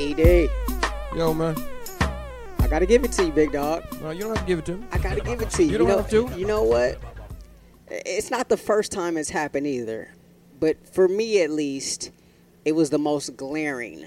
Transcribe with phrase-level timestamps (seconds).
[0.00, 0.48] ED,
[1.16, 1.56] Yo, man.
[2.60, 3.84] I gotta give it to you, big dog.
[4.00, 4.86] No, you don't have to give it to me.
[4.92, 5.70] I gotta give it to you.
[5.72, 6.30] You don't know, have to.
[6.36, 7.00] You know what?
[7.88, 10.14] It's not the first time it's happened either,
[10.60, 12.12] but for me at least,
[12.64, 14.06] it was the most glaring.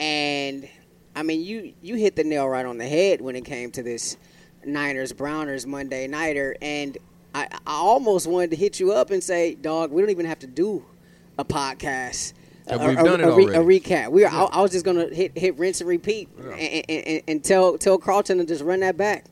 [0.00, 0.68] And
[1.14, 3.82] I mean, you you hit the nail right on the head when it came to
[3.82, 4.16] this
[4.64, 6.98] Niners Browners Monday nighter, and
[7.32, 10.40] I, I almost wanted to hit you up and say, dog, we don't even have
[10.40, 10.84] to do
[11.38, 12.32] a podcast.
[12.66, 13.76] Yeah, a- we've a, done it a, already.
[13.76, 14.10] a recap.
[14.10, 16.52] We were, I, I was just gonna hit hit rinse and repeat, and,
[16.88, 19.26] and, and, and tell tell Carlton to just run that back.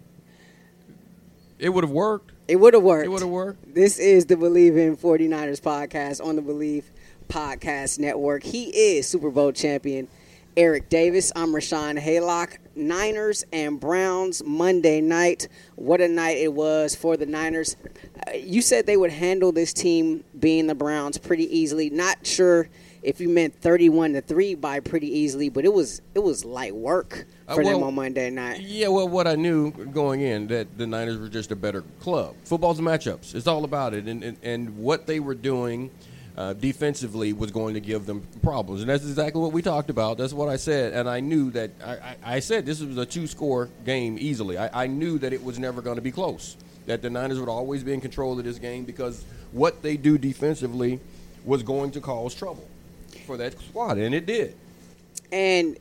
[1.59, 2.33] It would have worked.
[2.48, 3.06] It would have worked.
[3.06, 3.75] It would have worked.
[3.75, 6.91] This is the Believe in 49ers podcast on the Believe
[7.29, 8.43] Podcast Network.
[8.43, 8.65] He
[8.97, 10.09] is Super Bowl champion
[10.56, 11.33] Eric Davis.
[11.34, 12.59] I'm Rashawn Haylock.
[12.75, 15.49] Niners and Browns Monday night.
[15.77, 17.77] What a night it was for the Niners.
[18.27, 21.91] Uh, you said they would handle this team being the Browns pretty easily.
[21.91, 22.69] Not sure
[23.03, 26.75] if you meant 31 to 3 by pretty easily, but it was it was light
[26.75, 28.61] work Uh, for them on Monday night.
[28.61, 32.34] Yeah, well, what I knew going in that the Niners were just a better club.
[32.44, 33.34] Football's matchups.
[33.34, 35.91] It's all about it, and and, and what they were doing
[36.36, 40.16] uh, defensively was going to give them problems, and that's exactly what we talked about.
[40.16, 43.05] That's what I said, and I knew that I, I, I said this was a
[43.05, 44.56] two-score game easily.
[44.56, 46.56] I, I knew that it was never going to be close.
[46.87, 50.16] That the Niners would always be in control of this game because what they do
[50.19, 51.00] defensively
[51.44, 52.66] was going to cause trouble
[53.23, 54.55] for that squad, and it did.
[55.31, 55.78] And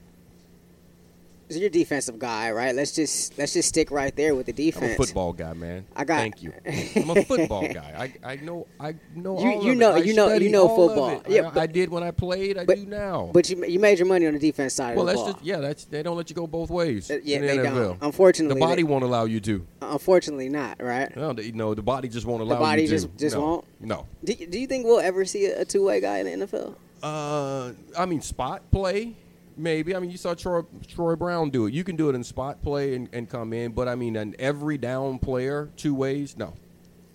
[1.50, 2.74] so you're a defensive guy, right?
[2.74, 4.94] Let's just let's just stick right there with the I'm defense.
[4.94, 5.84] a football guy, man.
[5.94, 6.54] I got- Thank you.
[6.96, 8.10] I'm a football guy.
[8.24, 11.22] I, I know I know You- all you know- you know- you know football.
[11.28, 12.58] Yeah, I, but- I did when I played.
[12.58, 13.32] I but- do now.
[13.34, 15.34] But you you made your money on the defense side well, that's ball.
[15.34, 15.58] just yeah.
[15.58, 17.12] That's they don't let you go both ways.
[17.12, 17.76] Uh, yeah, in the they NFL.
[17.76, 17.98] don't.
[18.02, 19.68] Unfortunately, the body they- won't allow you to.
[19.82, 21.14] Unfortunately, not right.
[21.18, 22.94] No, the, no, the body just won't allow The body you to.
[22.94, 23.42] just- just no.
[23.42, 23.66] won't?
[23.82, 24.08] No.
[24.24, 26.76] Do, do you think we'll ever see a, a two way guy in the NFL?
[27.04, 29.16] Uh, I mean, spot play,
[29.58, 29.96] maybe.
[29.96, 31.74] I mean, you saw Troy, Troy Brown do it.
[31.74, 34.36] You can do it in spot play and, and come in, but I mean, an
[34.38, 36.54] every down player, two ways, no.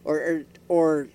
[0.05, 1.09] Or or, or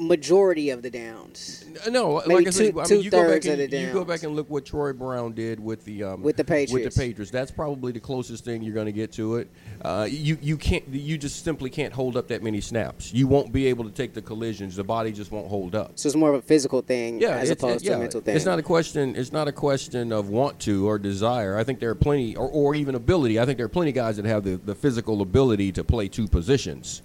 [0.00, 3.44] majority of the downs No, Maybe like I said, two- I mean, you go back
[3.44, 6.44] and you go back and look what Troy Brown did with the um, With the
[6.44, 6.72] Patriots.
[6.72, 9.50] With the Patriots, that's probably the closest thing you're going to get to it.
[9.82, 13.12] Uh, you you can't you just simply can't hold up that many snaps.
[13.12, 14.76] You won't be able to take the collisions.
[14.76, 15.92] The body just won't hold up.
[15.98, 18.36] So it's more of a physical thing Yeah, as opposed yeah, to a mental thing.
[18.36, 19.14] It's not a question.
[19.16, 21.56] It's not a question of want to or desire.
[21.56, 23.38] I think there are plenty, or, or even ability.
[23.38, 26.08] I think there are plenty of guys that have the, the physical ability to play
[26.08, 27.02] two positions.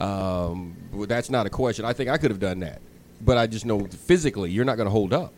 [0.00, 1.84] Um, well, that's not a question.
[1.84, 2.80] I think I could have done that,
[3.20, 5.32] but I just know physically you're not going to hold up.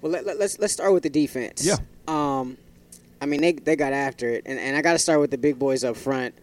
[0.00, 1.64] Well, let, let, let's let's start with the defense.
[1.64, 1.76] Yeah.
[2.08, 2.56] Um,
[3.20, 5.38] I mean they they got after it, and, and I got to start with the
[5.38, 6.34] big boys up front.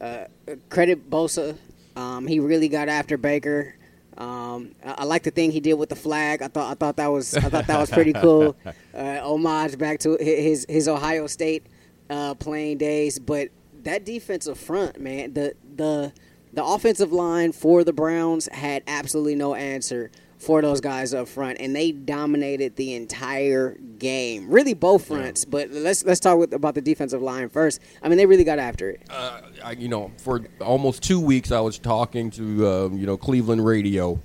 [0.00, 0.24] Uh,
[0.70, 1.56] credit Bosa.
[1.96, 3.74] Um, he really got after Baker.
[4.16, 6.42] Um, I, I like the thing he did with the flag.
[6.42, 8.56] I thought I thought that was I thought that was pretty cool.
[8.94, 11.66] Uh, homage back to his his Ohio State
[12.08, 13.18] uh, playing days.
[13.18, 13.48] But
[13.84, 16.12] that defensive front, man, the the
[16.52, 21.58] the offensive line for the Browns had absolutely no answer for those guys up front,
[21.58, 24.50] and they dominated the entire game.
[24.50, 25.44] Really, both fronts.
[25.44, 27.80] But let's let's talk with, about the defensive line first.
[28.02, 29.02] I mean, they really got after it.
[29.10, 33.16] uh, I, you know, for almost two weeks, I was talking to um, you know
[33.16, 34.20] Cleveland radio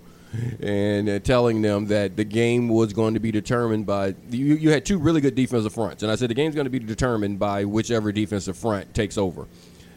[0.61, 4.55] and uh, telling them that the game was going to be determined by you.
[4.55, 6.79] You had two really good defensive fronts, and I said the game's going to be
[6.79, 9.47] determined by whichever defensive front takes over.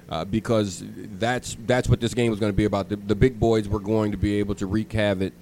[0.08, 0.84] Uh, because
[1.18, 2.90] that's that's what this game was going to be about.
[2.90, 5.32] The, the big boys were going to be able to wreak havoc.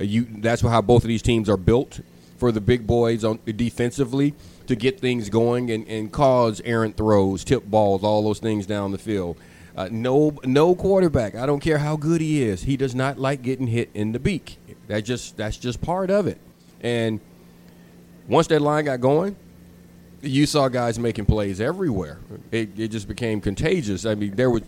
[0.00, 2.00] Uh, you that's how both of these teams are built
[2.36, 4.34] for the big boys on defensively
[4.66, 8.92] to get things going and, and cause errant throws, tip balls, all those things down
[8.92, 9.36] the field.
[9.76, 11.34] Uh, no, no quarterback.
[11.34, 12.62] I don't care how good he is.
[12.62, 14.58] He does not like getting hit in the beak.
[14.88, 16.38] That just that's just part of it.
[16.80, 17.20] And
[18.28, 19.36] once that line got going,
[20.20, 22.18] you saw guys making plays everywhere.
[22.50, 24.04] It, it just became contagious.
[24.04, 24.62] I mean, there was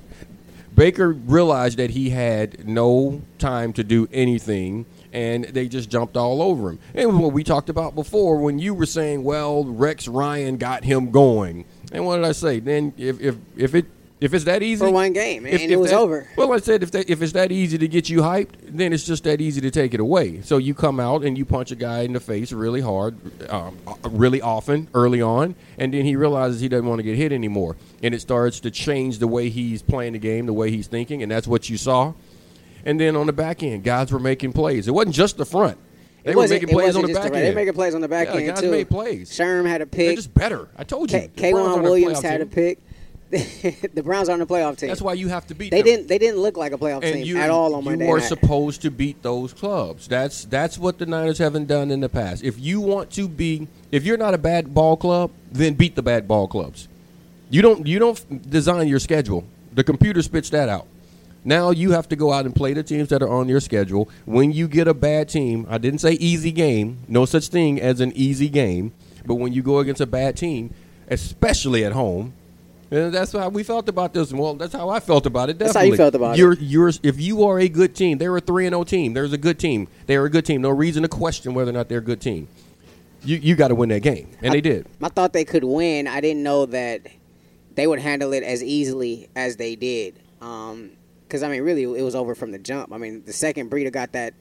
[0.75, 6.43] Baker realized that he had no time to do anything, and they just jumped all
[6.43, 6.79] over him.
[6.95, 10.57] And it was what we talked about before when you were saying, "Well, Rex Ryan
[10.57, 12.59] got him going." And what did I say?
[12.59, 13.87] Then if if if it
[14.25, 16.27] If it's that easy For one game, and it was that- over.
[16.37, 19.05] Well, I said if that, if it's that easy to get you hyped, then it's
[19.05, 20.41] just that easy to take it away.
[20.43, 23.17] So you come out and you punch a guy in the face really hard,
[23.51, 27.33] um, really often early on, and then he realizes he doesn't want to get hit
[27.33, 30.87] anymore, and it starts to change the way he's playing the game, the way he's
[30.87, 32.15] thinking, and that's what you saw.
[32.87, 34.89] And then on the back end, guys were making plays.
[34.89, 35.77] It wasn't just the front.
[36.23, 37.47] They It were making plays on the back the- end.
[37.49, 38.71] They making plays on the back Yeah, end guys too.
[38.71, 39.31] made plays.
[39.31, 40.17] Sherm had a They're pick.
[40.17, 40.69] just better.
[40.79, 41.19] I told you.
[41.19, 42.79] K- The Browns K'Waun a Williams had a pick.
[43.95, 44.89] the Browns aren't a playoff team.
[44.89, 45.79] That's why you have to beat them.
[45.79, 45.97] they them.
[45.97, 46.09] didn't.
[46.09, 48.19] They didn't look like a playoff and team you, at all on you Monday are
[48.19, 48.27] night.
[48.29, 50.07] supposed to beat those clubs.
[50.07, 52.45] That's that's what the Niners haven't done in the past.
[52.45, 56.03] If you want to be, if you're not a bad ball club, then beat the
[56.03, 56.87] bad ball clubs.
[57.51, 59.45] You don't you don't design your schedule.
[59.73, 60.87] The computer spits that out.
[61.45, 64.09] Now you have to go out and play the teams that are on your schedule.
[64.25, 66.99] When you get a bad team, I didn't say easy game.
[67.09, 68.93] No such thing as an easy game.
[69.27, 70.73] But when you go against a bad team,
[71.09, 72.33] especially at home,
[72.91, 74.33] and that's how we felt about this.
[74.33, 75.59] Well, that's how I felt about it.
[75.59, 76.39] That's how you felt about it.
[76.39, 79.15] you're, You're, if you are a good team, they're a three and zero team.
[79.15, 79.89] There's a good team.
[80.07, 80.63] They're a good team.
[80.63, 82.49] No reason to question whether or not they're a good team.
[83.25, 84.87] You you got to win that game, and they did.
[85.03, 86.07] I thought they could win.
[86.07, 87.07] I didn't know that
[87.75, 90.21] they would handle it as easily as they did.
[90.41, 90.91] Um,
[91.27, 92.93] because I mean, really, it was over from the jump.
[92.93, 94.35] I mean, the second Breida got that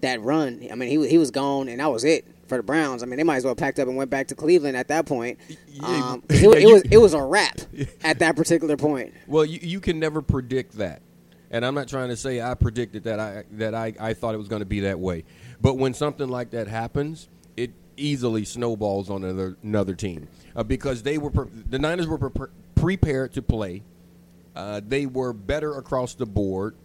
[0.00, 3.02] that run, I mean, he he was gone, and that was it for the Browns.
[3.02, 5.06] I mean, they might as well packed up and went back to Cleveland at that
[5.06, 5.38] point.
[5.68, 7.60] Yeah, Um, yeah, it, it you- was it was a wrap
[8.04, 9.12] at that particular point.
[9.26, 11.02] Well, you, you can never predict that,
[11.50, 14.38] and I'm not trying to say I predicted that I that I, I thought it
[14.38, 15.24] was going to be that way.
[15.60, 21.02] But when something like that happens, it easily snowballs on another another team uh, because
[21.02, 23.82] they were pre- the Niners were pre- prepared to play.
[24.54, 26.76] Uh, they were better across the board.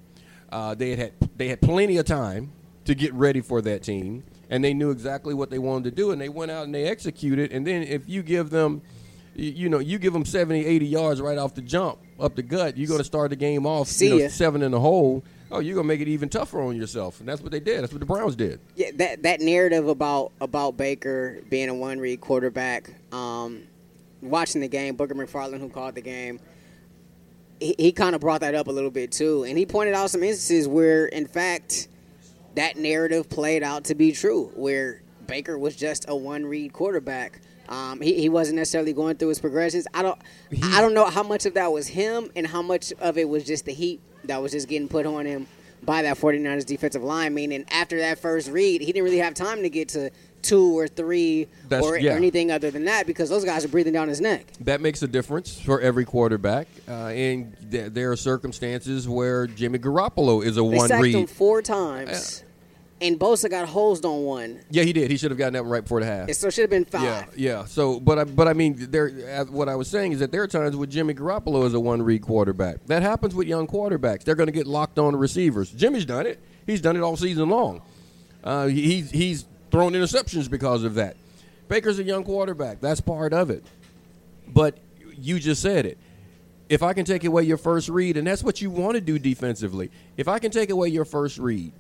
[0.52, 2.52] Uh, they had, had they had plenty of time
[2.86, 6.12] to get ready for that team, and they knew exactly what they wanted to do,
[6.12, 7.52] and they went out and they executed.
[7.52, 8.82] And then if you give them,
[9.36, 12.78] you, know, you give them 70, 80 yards right off the jump, up the gut,
[12.78, 15.24] you're going to start the game off See you know, seven in the hole.
[15.52, 17.82] Oh, you're going to make it even tougher on yourself, and that's what they did.
[17.82, 18.60] That's what the Browns did.
[18.76, 22.94] Yeah, that that narrative about about Baker being a one read quarterback.
[23.12, 23.64] Um,
[24.22, 26.40] watching the game, Booger McFarland, who called the game,
[27.60, 30.12] he, he kind of brought that up a little bit too, and he pointed out
[30.12, 31.88] some instances where, in fact,
[32.56, 37.42] that narrative played out to be true, where Baker was just a one read quarterback.
[37.70, 39.86] Um, he, he wasn't necessarily going through his progressions.
[39.94, 40.20] I don't
[40.64, 43.44] I don't know how much of that was him and how much of it was
[43.44, 45.48] just the heat that was just getting put on him
[45.84, 47.34] by that 49ers defensive line.
[47.34, 50.10] Meaning after that first read, he didn't really have time to get to
[50.42, 52.14] two or three That's- or, yeah.
[52.14, 54.46] or anything other than that because those guys are breathing down his neck.
[54.62, 59.80] That makes a difference for every quarterback, uh, and th- there are circumstances where Jimmy
[59.80, 61.30] Garoppolo is a They one sacked him read.
[61.30, 62.44] four times,
[63.02, 64.60] and Bosa got hosed on one.
[64.70, 65.10] Yeah, he did.
[65.10, 66.28] He should have gotten that one right before the half.
[66.30, 67.04] It so should have been five.
[67.04, 67.66] Yeah, yeah.
[67.66, 69.12] So, but I, but I mean, there.
[69.40, 71.80] uh, What I was saying is that there are times with Jimmy Garoppolo as a
[71.80, 72.86] one-read quarterback.
[72.88, 74.24] That happens with young quarterbacks.
[74.24, 75.72] They're going to get locked on to receivers.
[75.72, 76.40] Jimmy's done it.
[76.68, 77.82] He's done it all season long.
[78.44, 81.16] Uh, he, he's he's thrown interceptions because of that.
[81.68, 82.82] Baker's a young quarterback.
[82.82, 83.64] That's part of it.
[84.48, 84.78] But
[85.16, 85.98] you just said it.
[86.68, 89.18] If I can take away your first read, and that's what you want to do
[89.18, 89.92] defensively.
[90.18, 91.72] If I can take away your first read,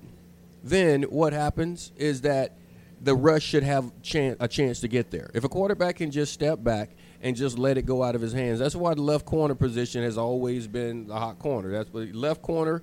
[0.63, 2.53] then what happens is that
[3.01, 5.29] the rush should have chan- a chance to get there.
[5.33, 6.89] If a quarterback can just step back
[7.21, 10.03] and just let it go out of his hands, that's why the left corner position
[10.03, 11.71] has always been the hot corner.
[11.71, 12.81] That's what left corner.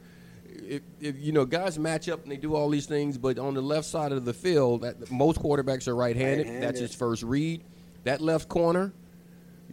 [0.68, 3.54] If, if you know guys match up and they do all these things, but on
[3.54, 6.46] the left side of the field, that, most quarterbacks are right-handed.
[6.46, 6.62] Right-handed.
[6.62, 7.62] That's his first read.
[8.04, 8.92] That left corner,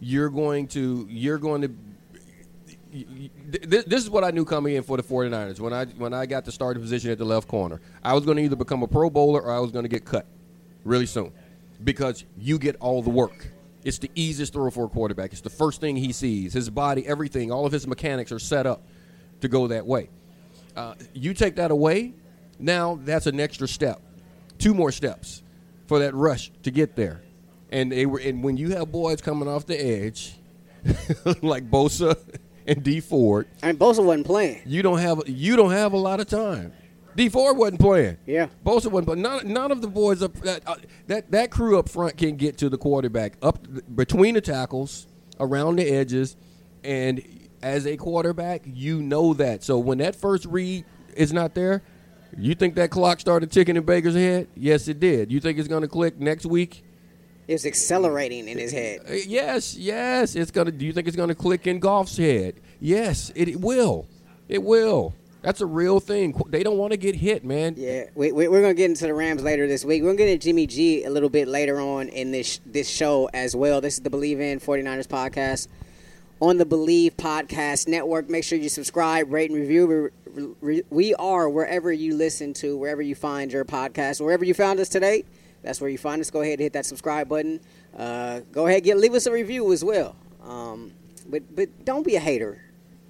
[0.00, 1.68] you're going to you're going to
[2.92, 6.26] y- this is what I knew coming in for the 49ers when I when I
[6.26, 7.80] got the starting position at the left corner.
[8.02, 10.04] I was going to either become a pro bowler or I was going to get
[10.04, 10.26] cut
[10.84, 11.32] really soon
[11.82, 13.48] because you get all the work.
[13.84, 15.32] It's the easiest throw for a quarterback.
[15.32, 16.54] It's the first thing he sees.
[16.54, 18.82] His body, everything, all of his mechanics are set up
[19.42, 20.08] to go that way.
[20.76, 22.14] Uh, you take that away,
[22.58, 24.00] now that's an extra step,
[24.58, 25.42] two more steps
[25.86, 27.22] for that rush to get there.
[27.70, 30.36] And they were, and when you have boys coming off the edge,
[31.42, 32.16] like Bosa
[32.66, 34.62] and Dee Ford, I mean, Bosa wasn't playing.
[34.66, 36.72] you don't have you don't have a lot of time.
[37.16, 38.18] Dee Ford wasn't playing.
[38.26, 38.48] Yeah.
[38.64, 39.06] Bosa wasn't.
[39.06, 40.74] But none, none of the boys up that, uh,
[41.06, 45.06] that that crew up front can get to the quarterback up between the tackles,
[45.38, 46.36] around the edges,
[46.82, 47.22] and
[47.64, 49.64] as a quarterback, you know that.
[49.64, 50.84] So when that first read
[51.16, 51.82] is not there,
[52.36, 54.48] you think that clock started ticking in Baker's head?
[54.54, 55.32] Yes, it did.
[55.32, 56.84] You think it's going to click next week?
[57.48, 59.00] It was accelerating in his head.
[59.08, 60.34] Uh, Yes, yes.
[60.34, 60.70] It's gonna.
[60.72, 62.54] Do you think it's gonna click in Goff's head?
[62.80, 64.06] Yes, it, it will.
[64.48, 65.14] It will.
[65.42, 66.34] That's a real thing.
[66.48, 67.74] They don't want to get hit, man.
[67.76, 70.02] Yeah, we, we, we're gonna get into the Rams later this week.
[70.02, 73.28] We're gonna get into Jimmy G a little bit later on in this this show
[73.34, 73.82] as well.
[73.82, 75.68] This is the Believe in 49ers podcast
[76.44, 78.28] on the Believe Podcast Network.
[78.28, 80.10] Make sure you subscribe, rate, and review.
[80.90, 84.90] We are wherever you listen to, wherever you find your podcast, wherever you found us
[84.90, 85.24] today.
[85.62, 86.30] That's where you find us.
[86.30, 87.60] Go ahead and hit that subscribe button.
[87.96, 90.16] Uh, go ahead, get leave us a review as well.
[90.42, 90.92] Um,
[91.26, 92.60] but but don't be a hater.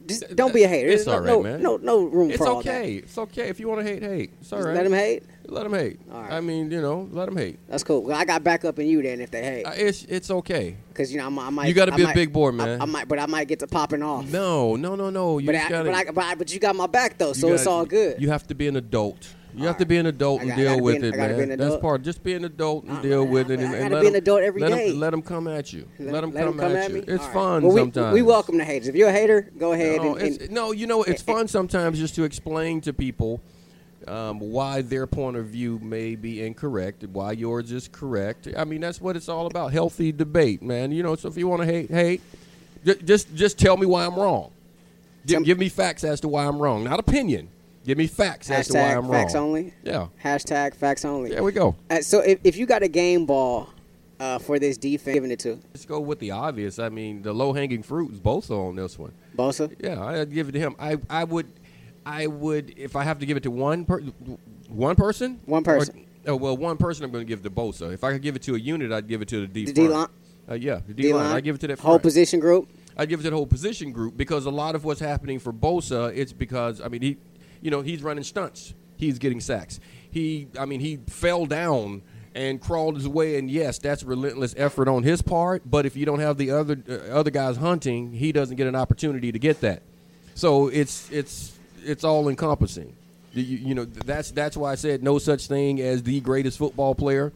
[0.06, 0.88] Just don't be a hater.
[0.88, 1.62] It's all right, no, man.
[1.62, 2.96] No no room It's for all okay.
[2.96, 4.02] It's okay if you want to hate.
[4.02, 4.32] Hate.
[4.40, 4.66] It's all that.
[4.66, 4.74] right.
[4.76, 5.22] Let them hate.
[5.46, 6.00] Let them hate.
[6.12, 6.32] All right.
[6.32, 7.58] I mean, you know, let them hate.
[7.68, 8.02] That's cool.
[8.02, 9.64] Well, I got back up in you then if they hate.
[9.64, 10.76] Uh, It's it's okay.
[10.88, 11.66] Because you know I, might.
[11.68, 12.80] You gotta I be a might- big boy, man.
[12.80, 14.30] I, might, but I might get to popping off.
[14.30, 15.38] No, no, no, no.
[15.38, 15.90] You but, I, gotta.
[15.90, 18.20] but, I, but, I, but you got my back though, so it's gotta- all good.
[18.20, 19.28] You have to be an adult.
[19.54, 21.46] You All have to be an adult and got- deal with it, an- I gotta
[21.46, 21.58] man.
[21.58, 22.02] That's part.
[22.02, 24.00] Just be an adult and Uh, deal with it, I- and, I and gotta let
[24.02, 24.92] be an adult every let day.
[24.92, 25.86] Let them come at you.
[26.00, 26.94] Let, them let come, come at, you.
[26.96, 27.00] me?
[27.06, 28.14] It's All fun Well, we, sometimes.
[28.14, 28.88] We welcome the haters.
[28.88, 31.98] If you're a hater, go ahead No, and, and no, you know, it's fun sometimes
[32.00, 33.40] just to explain to people
[34.08, 38.48] um, why their point of view may be incorrect, why yours is correct.
[38.56, 39.72] I mean, that's what it's all about.
[39.72, 40.90] Healthy debate, man.
[40.92, 42.20] You know, so if you want to hate, hate.
[42.84, 44.50] Ju- Just, just tell me why I'm wrong.
[45.24, 47.48] Gi- Tell- give me facts as to why I'm wrong, not opinion.
[47.84, 49.44] Give me facts as to why I'm hashtag facts wrong.
[49.44, 49.74] only.
[49.82, 51.30] Yeah, Hashtag facts only.
[51.30, 51.76] there we go.
[51.90, 53.68] Uh, so if, if you got a game ball
[54.20, 56.78] uh, for this defense, giving it to Let's go with the obvious.
[56.78, 59.12] I mean, the low hanging fruit is both on this one.
[59.36, 60.76] Bosa, Yeah, I'd give it to him.
[60.78, 61.46] I, I would,
[62.06, 64.00] I would if I have to give it to one per,
[64.68, 65.40] one person.
[65.44, 66.06] One person.
[66.26, 67.92] Or- oh well, one person I'm going to give to Bosa.
[67.92, 69.64] If I could give it to a unit, I'd give it to the D.
[69.66, 70.08] the D line,
[70.50, 71.34] Uh, yeah, the D, D line.
[71.36, 72.02] I give it to that whole front.
[72.02, 72.68] position group.
[72.96, 75.52] I'd give it to the whole position group because a lot of what's happening for
[75.52, 77.16] Bosa, it's because I mean he,
[77.64, 78.74] you know, he's running stunts.
[78.96, 79.80] He's getting sacks.
[80.10, 82.02] He, I mean, he fell down
[82.34, 85.62] and crawled his way, and yes, that's relentless effort on his part.
[85.68, 88.76] But if you don't have the other uh, other guys hunting, he doesn't get an
[88.76, 89.82] opportunity to get that.
[90.34, 92.94] So it's it's it's all encompassing.
[93.32, 96.94] You, you know, that's that's why I said no such thing as the greatest football
[96.94, 97.32] player.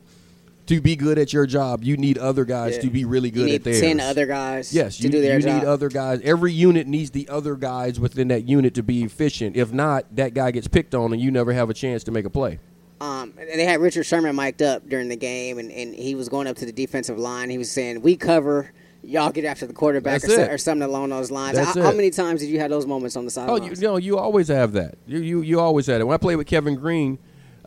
[0.68, 2.82] To be good at your job, you need other guys Yeah.
[2.82, 3.80] to be really You good need at theirs.
[3.80, 4.72] ten other guys.
[4.74, 6.20] Yes, to you, do their you need other guys.
[6.22, 9.56] Every unit needs the other guys within that unit to be efficient.
[9.56, 12.24] If not, that guy gets picked on, and you never have a chance to make
[12.26, 12.58] a play.
[13.00, 16.46] Um, they had Richard Sherman mic'd up during the game, and, and he was going
[16.46, 17.48] up to the defensive line.
[17.48, 18.70] He was saying, "We cover,
[19.02, 20.50] y'all get after the quarterback, or, That's so- it.
[20.52, 23.24] or something along those lines." How, how many times did you have those moments on
[23.24, 23.62] the Oh, sideline?
[23.62, 24.96] you, you know, you always have that.
[25.06, 26.04] You, you you always had it.
[26.04, 27.18] When I played with Kevin Greene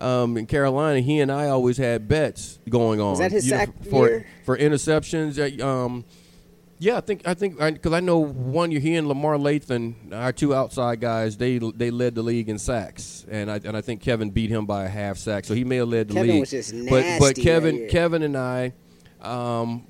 [0.02, 3.18] um, in Carolina, he and I always had bets going on.
[3.20, 4.26] that his you know, sack for year?
[4.44, 5.62] for interceptions?
[5.62, 6.06] Um,
[6.80, 10.32] yeah, I think I think because I, know one year he and Lamar Lathon, our
[10.32, 14.02] two outside guys, they they led the league in sacks, and I and I think
[14.02, 16.40] Kevin beat him by a half sack, so he may have led the Kevin league.
[16.40, 17.90] was just but but Kevin year.
[17.90, 18.74] Kevin and I.
[19.22, 19.86] Um,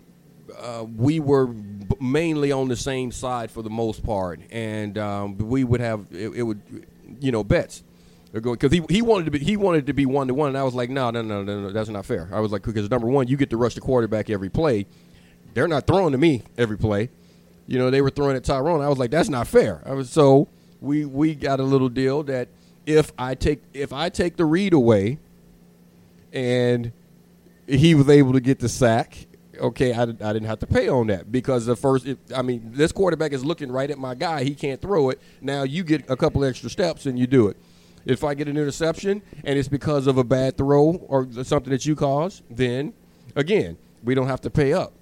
[0.60, 5.38] uh, we were b- mainly on the same side for the most part, and um,
[5.38, 6.62] we would have it, it would,
[7.22, 7.84] you know, bets.
[8.34, 10.64] Because he, he wanted to be he wanted to be one to one, and I
[10.64, 12.30] was like, no, no, no, no, no, that's not fair.
[12.32, 14.86] I was like, because number one, you get to rush the quarterback every play.
[15.54, 17.10] They're not throwing to me every play.
[17.68, 18.82] You know, they were throwing at Tyrone.
[18.82, 19.82] I was like, that's not fair.
[19.86, 20.48] I was so
[20.80, 22.48] we we got a little deal that
[22.86, 25.20] if I take if I take the read away,
[26.32, 26.92] and
[27.68, 29.28] he was able to get the sack.
[29.60, 32.72] Okay, I, I didn't have to pay on that because the first, it, I mean,
[32.74, 34.44] this quarterback is looking right at my guy.
[34.44, 35.22] He can't throw it.
[35.40, 37.58] Now you get a couple extra steps and you do it.
[38.06, 41.86] If I get an interception and it's because of a bad throw or something that
[41.86, 42.94] you caused, then
[43.36, 44.94] again, we don't have to pay up.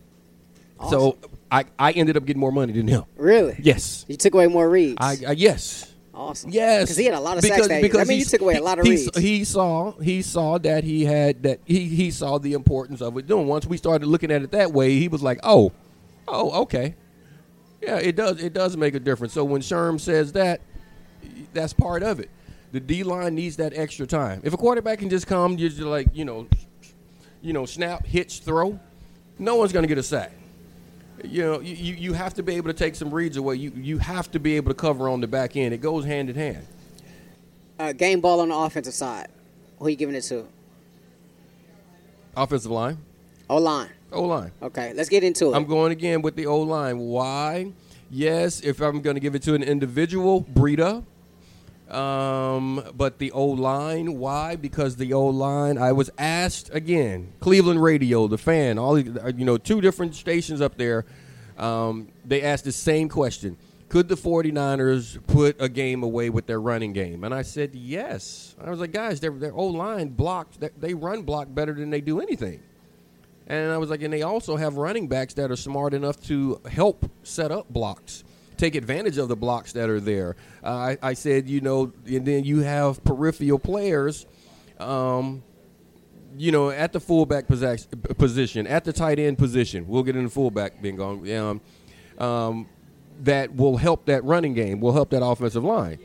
[0.90, 1.18] So
[1.52, 3.04] I, I ended up getting more money than him.
[3.18, 3.56] really?
[3.60, 4.06] Yes.
[4.08, 4.98] You took away more reads.
[5.00, 5.92] I, I yes.
[6.14, 6.52] awesome.
[6.52, 8.00] Yes, because he had a lot of sacks that year.
[8.00, 9.18] I mean, you took away a lot of he, reads.
[9.18, 13.28] He saw he saw that he had that he he saw the importance of it
[13.28, 13.48] doing.
[13.48, 15.72] Once we started looking at it that way, he was like, "Oh,
[16.28, 16.96] oh, okay,
[17.82, 20.62] yeah, it does it does make a difference." So when Sherm says that,
[21.54, 22.30] that's part of it.
[22.72, 24.42] The D line needs that extra time.
[24.44, 26.48] If a quarterback can just come, you're just like you know,
[27.42, 28.80] you know, snap, hitch, throw.
[29.40, 30.32] No one's going to get a sack.
[31.24, 33.56] You know, you, you have to be able to take some reads away.
[33.56, 35.74] You you have to be able to cover on the back end.
[35.74, 36.66] It goes hand in hand.
[37.80, 39.28] uh, game ball on the offensive side.
[39.80, 40.46] Who are you giving it to?
[42.36, 42.98] Offensive line,
[43.50, 43.90] O line.
[44.12, 44.52] O line.
[44.62, 45.56] Okay, let's get into it.
[45.56, 47.00] I'm going again with the O line.
[47.00, 47.72] Why?
[48.12, 51.04] Yes, if I'm going to give it to an individual, Breida.
[51.90, 54.56] Um, but the O line, why?
[54.56, 59.58] Because the O line, I was asked again, Cleveland radio, the fan, all you know,
[59.58, 61.06] two different stations up there.
[61.58, 63.58] Um, they asked the same question:
[63.90, 67.24] Could the 49ers put a game away with their running game?
[67.24, 68.56] And I said yes.
[68.64, 70.60] I was like, guys, their their O line blocked.
[70.80, 72.62] They run block better than they do anything.
[73.48, 76.62] And I was like, and they also have running backs that are smart enough to
[76.72, 78.24] help set up blocks,
[78.60, 80.36] take advantage of the blocks that are there.
[80.64, 84.26] Uh, I, I said, you know, and then you have peripheral players,
[84.80, 85.42] um,
[86.38, 89.88] you know, at the fullback position, at the tight end position.
[89.88, 91.30] We'll get into fullback being gone.
[91.32, 91.62] Um,
[92.24, 92.68] um,
[93.22, 96.00] that will help that running game, will help that offensive line.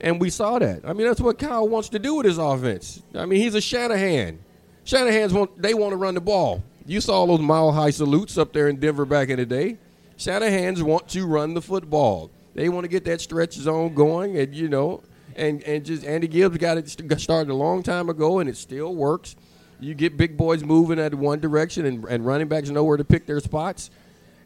[0.00, 0.82] And we saw that.
[0.84, 3.02] I mean, that's what Kyle wants to do with his offense.
[3.14, 4.38] I mean, he's a Shanahan.
[4.84, 6.62] Shanahan's want they want to run the ball.
[6.86, 9.78] You saw those mile high salutes up there in Denver back in the day.
[10.16, 12.30] Shanahan's want to run the football.
[12.54, 15.02] They want to get that stretch zone going, and you know,
[15.36, 16.88] and and just Andy Gibbs got it
[17.20, 19.34] started a long time ago, and it still works.
[19.80, 23.04] You get big boys moving at one direction, and, and running backs know where to
[23.04, 23.90] pick their spots.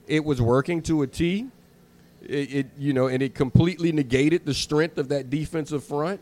[0.06, 1.48] It was working to a T.
[2.22, 6.20] It, it you know, and it completely negated the strength of that defensive front.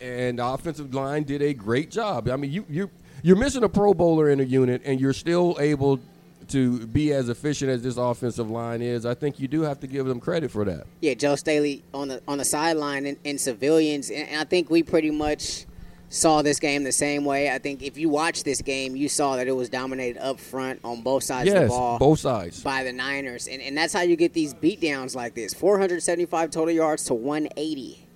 [0.00, 2.28] And the offensive line did a great job.
[2.28, 2.90] I mean, you you
[3.22, 5.98] you're missing a Pro Bowler in a unit, and you're still able
[6.48, 9.86] to be as efficient as this offensive line is, I think you do have to
[9.86, 10.86] give them credit for that.
[11.00, 14.70] Yeah, Joe Staley on the on the sideline in, in civilians, and, and I think
[14.70, 15.66] we pretty much
[16.10, 17.50] saw this game the same way.
[17.50, 20.80] I think if you watch this game, you saw that it was dominated up front
[20.84, 21.98] on both sides yes, of the ball.
[21.98, 22.62] both sides.
[22.62, 23.46] By the Niners.
[23.46, 28.07] And, and that's how you get these beatdowns like this 475 total yards to 180.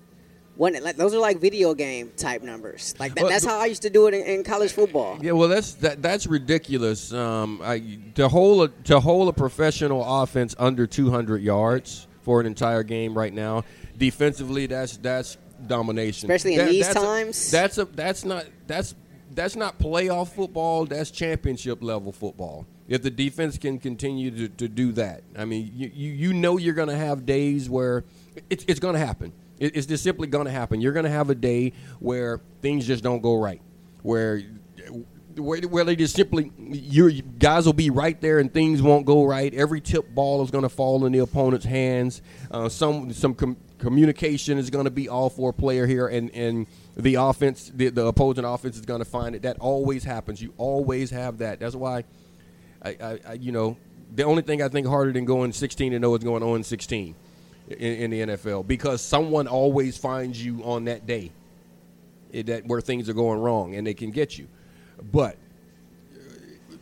[0.56, 2.94] One, like, those are like video game type numbers.
[3.00, 5.18] Like that, Well, that's how I used to do it in, in college football.
[5.20, 7.12] Yeah, well, that's that, that's ridiculous.
[7.12, 12.46] Um, I, to hold a, to hold a professional offense under 200 yards for an
[12.46, 13.64] entire game right now,
[13.96, 16.30] defensively, that's that's domination.
[16.30, 17.50] Especially in That- these that's a- times?
[17.50, 18.94] that's a that's not that's
[19.34, 20.84] that's not playoff football.
[20.84, 22.66] That's championship level football.
[22.88, 26.58] If the defense can continue to, to do that, I mean, you, you, you know
[26.58, 28.04] you're going to have days where
[28.50, 29.32] it's, it's going to happen.
[29.62, 30.80] It, it's just simply going to happen.
[30.80, 33.62] You're going to have a day where things just don't go right,
[34.02, 34.42] where
[35.36, 39.24] where, where they just simply your guys will be right there and things won't go
[39.24, 39.54] right.
[39.54, 42.22] Every tip ball is going to fall in the opponent's hands.
[42.50, 46.34] Uh, some some com- communication is going to be all for a player here, and
[46.34, 46.66] and
[46.96, 49.42] the offense, the, the opposing offense is going to find it.
[49.42, 50.42] That always happens.
[50.42, 51.60] You always have that.
[51.60, 52.02] That's why,
[52.82, 53.76] I, I, I you know,
[54.12, 57.14] the only thing I think harder than going 16 and 0 is going on 16
[57.68, 61.30] in, in the NFL because someone always finds you on that day
[62.32, 64.46] it- that where things are going wrong and they can get you.
[65.12, 65.36] But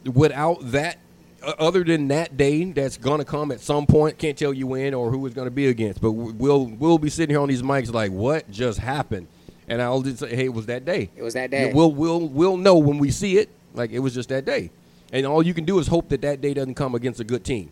[0.06, 0.98] uh, without that,
[1.42, 4.66] uh, other than that day that's going to come at some point, can't tell you
[4.66, 6.00] when or who it's going to be against.
[6.00, 9.26] But we'll we'll be sitting here on these mics like, what just happened?
[9.68, 11.10] And I'll just say, hey, it was that day.
[11.16, 11.68] It was that day.
[11.74, 13.48] We'll we'll we'll know when we see it.
[13.74, 14.70] Like it was just that day.
[15.12, 17.44] And all you can do is hope that that day doesn't come against a good
[17.44, 17.70] team.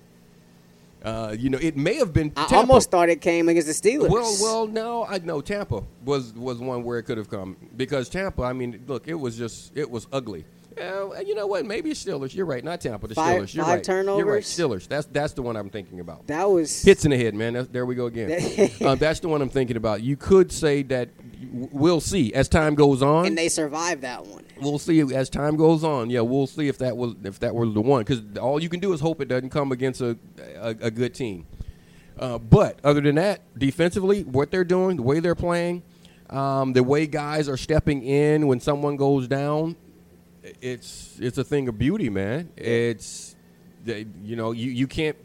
[1.02, 2.32] Uh, you know, it may have been.
[2.36, 2.56] I Tampa.
[2.56, 4.10] almost thought it came against the Steelers.
[4.10, 8.08] Well, well, no, I know Tampa was was one where it could have come because
[8.08, 8.42] Tampa.
[8.42, 10.44] I mean, look, it was just it was ugly.
[10.76, 11.66] Yeah, you know what?
[11.66, 12.34] Maybe it's Steelers.
[12.34, 13.08] You're right, not Tampa.
[13.08, 13.54] The Five- Steelers.
[13.54, 13.86] You're five right.
[13.88, 14.04] You're right.
[14.06, 14.46] turnovers?
[14.46, 14.88] Steelers.
[14.88, 16.26] That's that's the one I'm thinking about.
[16.28, 17.54] that was Hits in the head, man.
[17.54, 18.70] That's, there we go again.
[18.80, 20.02] uh, that's the one I'm thinking about.
[20.02, 21.10] You could say that.
[21.50, 23.26] We'll see as time goes on.
[23.26, 24.44] and they survived that one.
[24.60, 26.10] We'll see as time goes on.
[26.10, 28.80] Yeah, we'll see if that was if that was the one because all you can
[28.80, 30.16] do is hope it doesn't come against a
[30.56, 31.46] a, a good team.
[32.18, 35.82] Uh, but other than that, defensively, what they're doing, the way they're playing,
[36.30, 39.76] um, the way guys are stepping in when someone goes down,
[40.60, 42.50] it's it's a thing of beauty, man.
[42.56, 43.36] It's
[43.84, 45.16] they- you know you, you can't.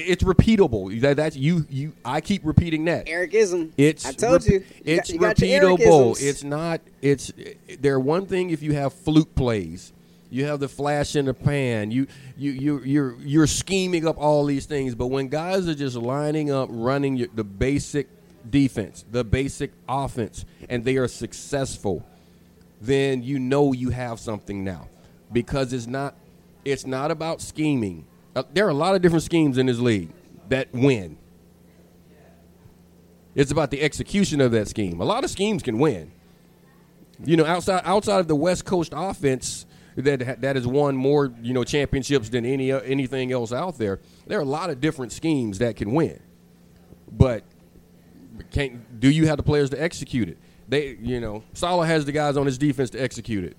[0.00, 1.00] It's repeatable.
[1.00, 1.92] That, that's you you.
[2.04, 3.06] I keep repeating that.
[3.06, 3.72] Ericism.
[3.76, 4.58] It's I told rep- you.
[4.60, 6.16] You It's got- you repeatable.
[6.22, 6.80] It's not.
[7.02, 7.32] It's
[7.80, 9.92] they're one thing if you have fluke plays.
[10.30, 11.90] You have the flash in the pan.
[11.90, 12.06] You
[12.36, 14.94] you you you're you're scheming up all these things.
[14.94, 18.06] But when guys are just lining up, running your, the basic
[18.48, 22.06] defense, the basic offense, and they are successful,
[22.80, 24.86] then you know you have something now,
[25.32, 26.14] because it's not
[26.64, 28.04] it's not about scheming.
[28.34, 30.10] Uh, there are a lot of different schemes in this league
[30.48, 31.18] that win.
[33.34, 35.00] It's about the execution of that scheme.
[35.00, 36.10] A lot of schemes can win.
[37.24, 41.52] You know, outside outside of the West Coast offense that that has won more you
[41.52, 44.00] know championships than any uh, anything else out there.
[44.26, 46.20] There are a lot of different schemes that can win,
[47.10, 47.42] but
[48.50, 50.38] can't do you have the players to execute it?
[50.68, 53.56] They you know Salah has the guys on his defense to execute it.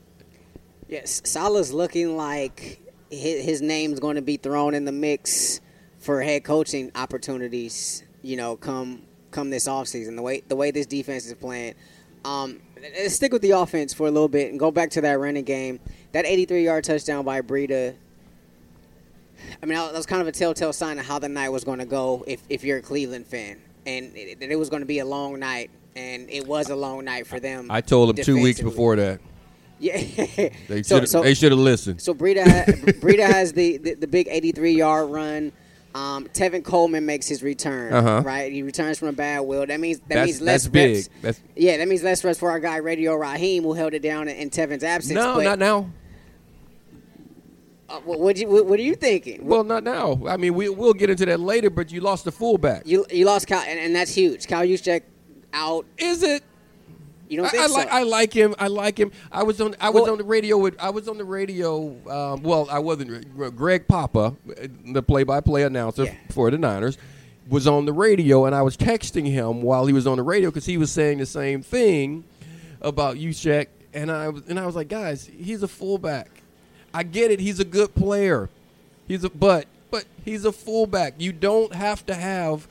[0.88, 5.62] Yes, Salah's looking like his, his name's going to be thrown in the mix
[5.98, 8.04] for head coaching opportunities.
[8.22, 10.16] You know, come come this offseason.
[10.16, 11.76] The way the way this defense is playing.
[12.26, 15.20] Um, let's stick with the offense for a little bit and go back to that
[15.20, 15.80] running game.
[16.12, 17.96] That 83 yard touchdown by Breida.
[19.64, 21.80] I mean, that was kind of a telltale sign of how the night was going
[21.80, 23.58] to go if, if you're a Cleveland fan.
[23.86, 27.06] And it, it was going to be a long night, and it was a long
[27.06, 27.68] night for them.
[27.72, 29.22] I told them two weeks before that
[29.82, 29.98] Yeah.
[30.68, 32.02] they So- should so- they should have listened.
[32.02, 35.52] so Breida, ha- Breida has the, the, the big 83 yard run.
[35.96, 37.92] Um, Tevin Coleman makes his return.
[37.94, 38.22] Uh-huh.
[38.24, 39.66] Right, he returns from a bad will.
[39.66, 40.96] That means that That's- means less that's big.
[40.98, 41.10] reps.
[41.22, 44.28] That's- yeah, that means less reps for our guy Radio Raheem, who held it down
[44.28, 45.16] in, in Tevin's absence.
[45.16, 45.90] No, but not now.
[47.90, 49.44] Uh, what, what, you, what, what are you thinking?
[49.48, 50.22] Well, not now.
[50.28, 52.84] I mean, we, we'll get into that later, but you lost the fullback.
[52.86, 54.46] you you lost Cal, and, and that's huge.
[54.46, 55.02] Cal Juszczyk
[55.54, 55.86] out.
[55.98, 56.44] Is it?
[57.30, 57.74] You don't I, think I so?
[57.76, 58.56] like I like him.
[58.60, 59.12] I like him.
[59.32, 61.96] I was on I was Well- on the radio with I was on the radio.
[62.10, 63.56] Um, well, I wasn't.
[63.56, 64.36] Greg Papa,
[64.86, 66.16] the play-by-play announcer Yeah.
[66.32, 66.98] for the Niners,
[67.48, 70.50] was on the radio, and I was texting him while he was on the radio
[70.50, 72.24] because he was saying the same thing
[72.82, 76.30] about Juszczyk, and I was and I was like, guys, he's a fullback.
[76.94, 77.40] I get it.
[77.40, 78.50] He's a good player.
[79.08, 81.14] He's a but but he's a fullback.
[81.20, 82.68] You don't have to have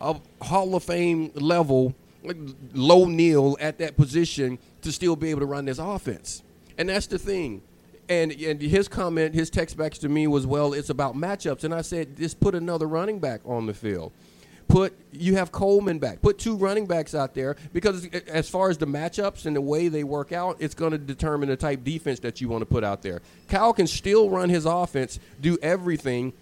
[0.00, 1.94] a Hall of Fame level
[2.72, 6.42] low kneel at that position to still be able to run this offense.
[6.78, 7.62] And that's the thing.
[8.08, 11.64] And and his comment, his text back to me was, well, it's about matchups.
[11.64, 14.12] And I said, just put another running back on the field.
[14.70, 16.22] Put you have Coleman back.
[16.22, 19.88] Put two running backs out there because as far as the matchups and the way
[19.88, 22.84] they work out, it's going to determine the type defense that you want to put
[22.84, 23.20] out there.
[23.48, 26.32] Cal can still run his offense, do everything,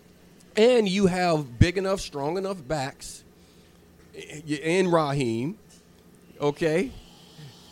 [0.56, 3.24] and you have big enough, strong enough backs
[4.14, 5.56] eh, eh, and Raheem,
[6.40, 6.90] okay,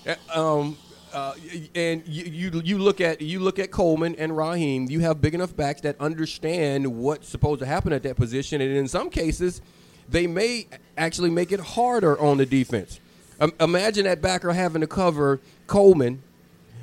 [0.07, 0.79] Uh, um,
[1.13, 1.35] uh,
[1.75, 4.89] and you, you you look at you look at Coleman and Raheem.
[4.91, 8.77] You have big enough backs that understand what's supposed to happen at that position, and
[8.77, 9.63] in some cases,
[10.09, 13.01] they may actually make it harder on the defense.
[13.41, 16.23] Um, imagine that backer having to cover Coleman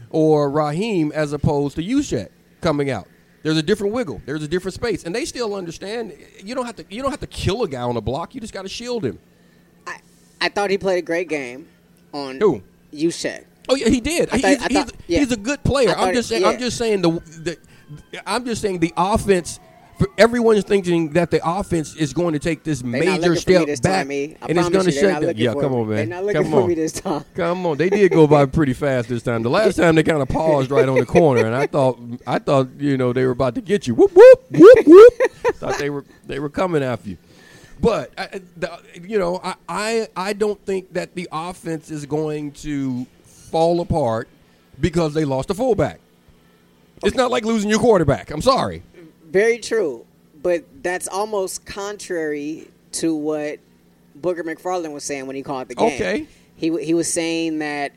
[0.10, 2.30] or Raheem as opposed to Juszczyk
[2.62, 3.08] coming out.
[3.44, 4.22] There's a different wiggle.
[4.26, 6.14] There's a different space, and they still understand.
[6.44, 6.86] You don't have to.
[6.90, 8.34] You don't have to kill a guy on a block.
[8.34, 9.20] You just got to shield him.
[9.86, 10.00] I,
[10.42, 11.68] I thought he played a great game
[12.14, 12.62] on Who?
[12.94, 13.46] Juszczyk.
[13.70, 14.30] Oh yeah, he did.
[14.30, 15.20] Thought- he's, I he's, yeah.
[15.20, 15.90] he's a good player.
[15.90, 16.42] Thought I'm just saying.
[16.42, 16.50] yeah.
[16.50, 17.58] I'm just saying the, the.
[18.26, 19.60] I'm just saying the offense.
[20.00, 23.30] For everyone's thinking that the offense is going to take this They not major looking
[23.30, 25.38] for me step this back, and it's going to they're not down.
[25.38, 25.78] Yeah, come me.
[25.78, 25.96] on, man.
[25.96, 26.68] They're not looking come for on.
[26.68, 27.24] me this time.
[27.36, 29.44] Come on, they did go by pretty fast this time.
[29.44, 32.40] The last time they kind of paused right on the corner, and I thought, I
[32.40, 33.94] thought, you know, they were about to get you.
[33.94, 35.14] Whoop whoop whoop whoop.
[35.58, 37.18] thought they were they were coming after you.
[37.84, 42.54] But I, the, you know, I, I I don't think that the offense is going
[42.54, 44.30] to fall apart
[44.80, 46.00] because they lost a fullback.
[47.04, 48.32] It's not like losing your quarterback.
[48.32, 48.84] I'm sorry.
[49.26, 50.06] Very true,
[50.42, 53.60] but that's almost contrary to what
[54.18, 55.94] Booger McFarland was saying when he called the game.
[55.94, 56.28] Okay.
[56.56, 57.92] he he was saying that.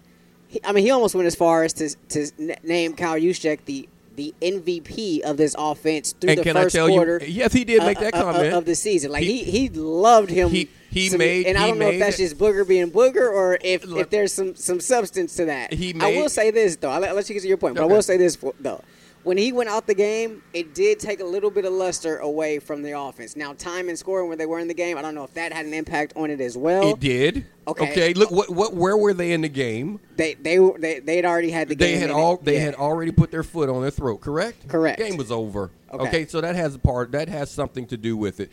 [0.49, 3.89] He, I mean, he almost went as far as to to name Kyle Juszczyk the
[4.17, 7.23] the MVP of this offense through And the first tell you- quarter.
[7.27, 8.55] yes, he did make that uh, uh, comment.
[8.55, 9.13] of the season.
[9.13, 10.51] Like He- he he, loved him.
[10.51, 13.59] he- he some- made- and I don't know if that's just Booger being Booger or
[13.63, 15.73] if Look- if there's some some substance to that.
[15.75, 16.91] He made, I will say this though.
[16.91, 18.55] I'll let, I'll let you get to your point, but I will say this for,
[18.61, 18.83] though.
[19.27, 22.61] When he went out the game, it did take a little bit of luster away
[22.61, 23.35] from the offense.
[23.35, 25.53] Now, time and scoring where they were in the game, I don't know if that
[25.53, 26.91] had an impact on it as well.
[26.91, 27.45] It did.
[27.67, 27.91] Okay.
[27.91, 28.15] Okay.
[28.15, 29.99] Look, what what where were they in the game?
[30.15, 32.03] They they were they they had already had the they game.
[32.03, 32.61] had all they Yeah.
[32.67, 34.21] had already put their foot on their throat.
[34.21, 34.69] Correct.
[34.69, 35.01] Correct.
[35.01, 35.73] Game was over.
[35.93, 36.07] Okay.
[36.07, 36.27] Okay.
[36.27, 38.53] so that has a part that has something to do with it.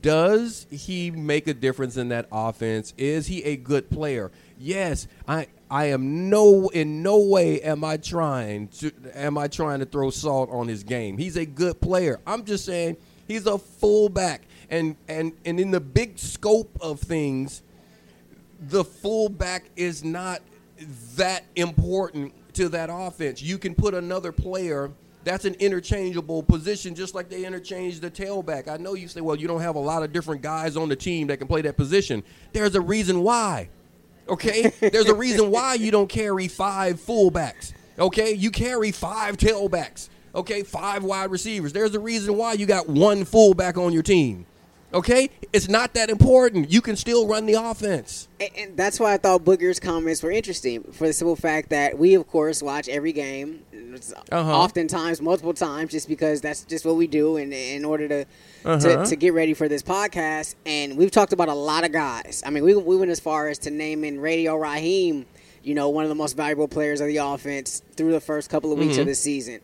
[0.00, 2.94] Does he make a difference in that offense?
[2.96, 4.30] Is he a good player?
[4.60, 5.08] Yes.
[5.26, 9.86] I I am no in no way am I trying to am I trying to
[9.86, 11.16] throw salt on his game.
[11.16, 12.20] He's a good player.
[12.26, 17.62] I'm just saying he's a fullback and and and in the big scope of things
[18.60, 20.42] the fullback is not
[21.16, 23.40] that important to that offense.
[23.40, 24.90] You can put another player
[25.24, 28.68] that's an interchangeable position, just like they interchange the tailback.
[28.68, 30.96] I know you say, well, you don't have a lot of different guys on the
[30.96, 32.22] team that can play that position.
[32.52, 33.68] There's a reason why.
[34.30, 34.72] Okay?
[34.80, 37.72] There's a reason why you don't carry five fullbacks.
[37.98, 38.32] Okay?
[38.32, 40.08] You carry five tailbacks.
[40.34, 40.62] Okay?
[40.62, 41.72] Five wide receivers.
[41.72, 44.46] There's a reason why you got one fullback on your team.
[44.94, 45.30] Okay?
[45.52, 46.70] It's not that important.
[46.70, 48.28] You can still run the offense.
[48.40, 51.98] And, and that's why I thought Booger's comments were interesting for the simple fact that
[51.98, 53.64] we, of course, watch every game,
[54.32, 54.58] Uh-huh.
[54.58, 58.20] oftentimes multiple times, just because that's just what we do, in in order to,
[58.64, 58.78] Uh-huh.
[58.78, 60.54] to to get ready for this podcast.
[60.66, 62.42] And we've talked about a lot of guys.
[62.46, 65.26] I mean, we we went as far as to naming Radio Raheem,
[65.62, 68.72] you know, one of the most valuable players of the offense through the first couple
[68.72, 69.00] of weeks Mm-hmm.
[69.02, 69.60] of the season.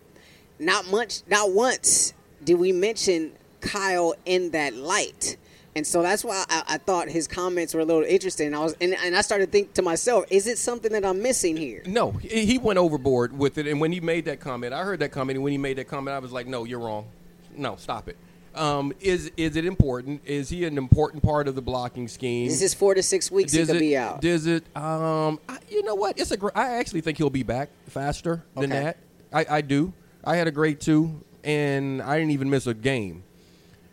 [0.58, 5.36] Not much, not once did we mention Kyle in that light.
[5.76, 8.54] And so that's why I, I thought his comments were a little interesting.
[8.54, 11.20] I was, and, and I started to think to myself, is it something that I'm
[11.22, 11.82] missing here?
[11.84, 13.66] No, he he went overboard with it.
[13.66, 15.36] And when he made that comment, I heard that comment.
[15.36, 17.08] And when he made that comment, I was like, no, you're wrong.
[17.54, 18.16] No, stop it.
[18.54, 20.22] Um, is is it important?
[20.24, 22.46] Is he an important part of the blocking scheme?
[22.46, 24.22] Is this is four to six weeks he Does could it, be out.
[24.22, 24.64] Does it?
[24.74, 26.18] Um, I, you know what?
[26.18, 26.38] It's a.
[26.38, 28.82] Gr- I actually think he'll be back faster than Okay.
[28.82, 28.96] that.
[29.30, 29.92] I, I do.
[30.24, 33.24] I had a great two, and I didn't even miss a game.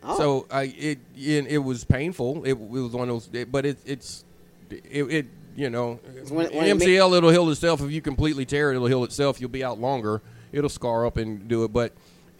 [0.04, 0.16] Oh.
[0.18, 2.44] So I it it, it was painful.
[2.44, 4.24] It, it was one of those, it, but it, it's
[4.70, 8.76] it, it you know of the MCL it'll heal itself if you completely tear it.
[8.76, 9.40] It'll heal itself.
[9.40, 10.20] You'll be out longer.
[10.52, 11.72] It'll scar up and do it.
[11.72, 11.92] But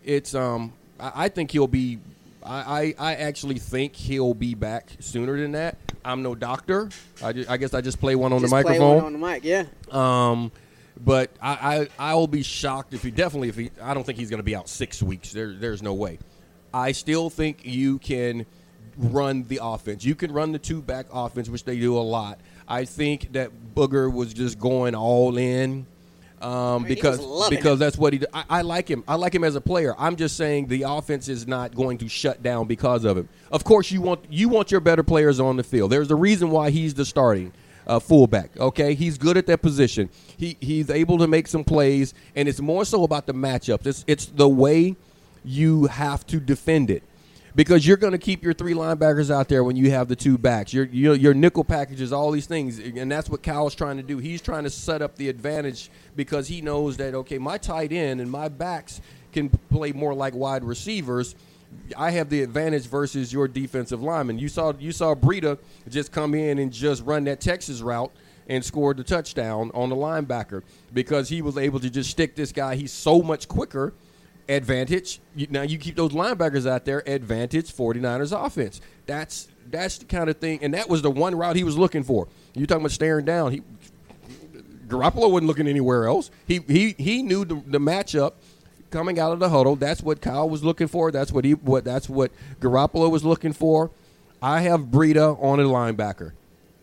[0.05, 1.99] it's um I, I think he'll be
[2.45, 5.79] I, I, I actually think he'll be back sooner than that.
[6.05, 6.91] I'm no doctor.
[7.23, 8.97] I, ju- I guess I just play one on Just the play microphone.
[8.97, 9.65] one on the mic, yeah.
[9.91, 10.53] Um,
[11.03, 14.19] but I, I I will be shocked if he definitely if he I don't think
[14.19, 15.33] he's going to be out six weeks.
[15.33, 16.19] There there's no way.
[16.75, 18.47] I still think you can
[18.97, 20.05] run the offense.
[20.05, 22.41] You can run the two back offense, which they do a lot.
[22.67, 25.87] I think that Booger was just going all in.
[26.43, 28.23] Um, mean, because because that's what he.
[28.33, 29.05] I like him.
[29.09, 29.95] I like him as a player.
[29.97, 33.29] I'm just saying the offense is not going to shut down because of him.
[33.51, 35.91] Of course, you want you want your better players on the field.
[35.93, 37.53] There's a reason why he's the starting
[37.87, 38.59] uh, fullback.
[38.59, 40.11] Okay, he's good at that position.
[40.37, 43.87] He he's able to make some plays, and it's more so about the matchups.
[43.87, 44.97] It's it's the way
[45.45, 47.03] you have to defend it
[47.55, 50.37] because you're going to keep your three linebackers out there when you have the two
[50.37, 50.73] backs.
[50.73, 54.19] Your your, your nickel packages, all these things, and that's what Kyle's trying to do.
[54.19, 58.21] He's trying to set up the advantage because he knows that okay, my tight end
[58.21, 59.01] and my backs
[59.33, 61.35] can play more like wide receivers.
[61.97, 64.39] I have the advantage versus your defensive lineman.
[64.39, 68.13] You saw you saw Breida just come in and just run that Texas route
[68.49, 72.53] and scored the touchdown on the linebacker because he was able to just stick this
[72.53, 72.77] guy.
[72.77, 73.95] He's so much quicker
[74.49, 75.21] advantage.
[75.51, 77.03] Now you keep those linebackers out there.
[77.07, 78.81] Advantage 49ers offense.
[79.07, 82.03] That's that's the kind of thing, and that was the one route he was looking
[82.03, 82.29] for.
[82.55, 83.53] You talking about staring down?
[83.53, 83.63] He
[84.87, 86.31] Garoppolo wasn't looking anywhere else.
[86.47, 88.35] He he he knew the, the matchup
[88.91, 89.77] coming out of the huddle.
[89.77, 91.11] That's what Kyle was looking for.
[91.11, 92.31] That's what he what that's what
[92.61, 93.91] Garoppolo was looking for.
[94.43, 96.33] I have Breida on a linebacker.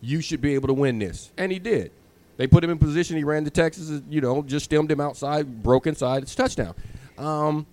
[0.00, 1.92] You should be able to win this, and he did.
[2.36, 3.16] They put him in position.
[3.16, 4.02] He ran to Texas.
[4.10, 6.22] You know, just stemmed him outside, broke inside.
[6.22, 6.74] It's touchdown.
[7.18, 7.66] Um,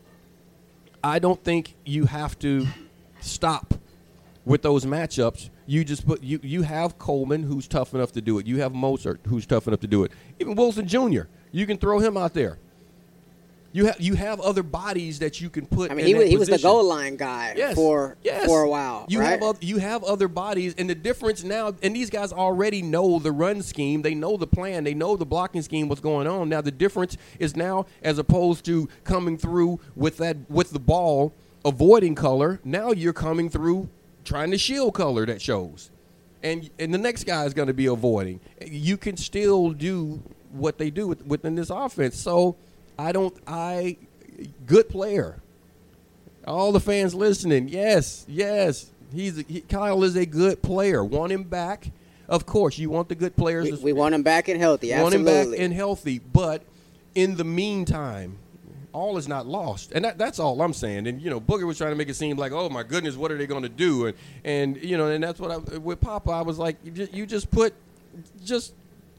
[1.03, 2.67] I don't think you have to
[3.21, 3.73] stop
[4.45, 5.49] with those matchups.
[5.65, 8.47] You just put you you have Coleman who's tough enough to do it.
[8.47, 10.11] You have Mostert who's tough enough to do it.
[10.39, 11.23] Even Wilson Jr.
[11.51, 12.57] You can throw him out there.
[13.71, 15.91] You have you have other bodies that you can put.
[15.91, 17.75] I mean, in he was, he was the goal line guy Yes.
[17.75, 18.45] for Yes.
[18.47, 19.39] for a while, You right?
[19.41, 23.31] have you have other bodies, and the difference now, and these guys already know the
[23.31, 24.01] run scheme.
[24.01, 24.83] They know the plan.
[24.85, 25.87] They know the blocking scheme.
[25.87, 26.61] What's going on now?
[26.61, 32.15] The difference is now, as opposed to coming through with that with the ball avoiding
[32.15, 32.59] color.
[32.63, 33.89] Now you're coming through
[34.23, 35.91] trying to shield color that shows,
[36.41, 38.39] and and the next guy is going to be avoiding.
[38.65, 42.17] You can still do what they do with, within this offense.
[42.17, 42.55] So
[42.99, 43.35] I don't.
[43.47, 43.97] I
[44.65, 45.41] good player
[46.49, 51.03] all the fans listening, yes, yes, he's a, he, Kyle is a good player.
[51.03, 51.91] Want him back?
[52.27, 53.65] Of course, you want the good players.
[53.65, 54.91] we, to- we want him back and healthy.
[54.93, 56.19] want him back and healthy.
[56.19, 56.63] But
[57.15, 58.37] in the meantime,
[58.91, 61.07] all is not lost, and that, that's all I'm saying.
[61.07, 63.31] And you know, Booger was trying to make it seem like, oh my goodness, what
[63.31, 64.07] are they going to do?
[64.07, 66.31] And and you know, and that's what I with Papa.
[66.31, 67.73] I was like, you just, you just put,
[68.43, 68.73] just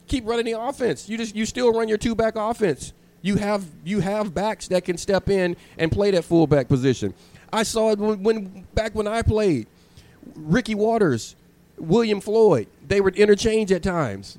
[0.06, 1.08] keep running the offense.
[1.08, 2.92] You just you still run your two back offense.
[3.22, 7.12] You have you have backs that can step in and play that fullback position.
[7.52, 9.66] I saw it when, when back when I played.
[10.35, 11.35] Ricky Watters,
[11.78, 14.38] William Floyd, they would interchange at times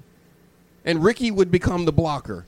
[0.86, 2.46] and Ricky would become the blocker.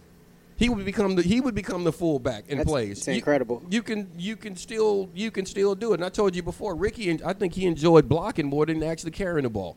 [0.55, 2.97] He would become the he would become the fullback in That's- plays.
[2.99, 3.63] it's incredible.
[3.69, 5.95] You, can you can still you can still do it.
[5.95, 9.11] And I told you before, Ricky, and I think he enjoyed blocking more than actually
[9.11, 9.75] carrying the ball.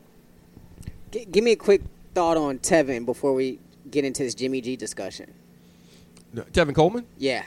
[1.11, 1.81] G- give me a quick
[2.13, 5.33] thought on Tevin before we get into this Jimmy G discussion.
[6.35, 7.43] Tevin Coleman, Yeah,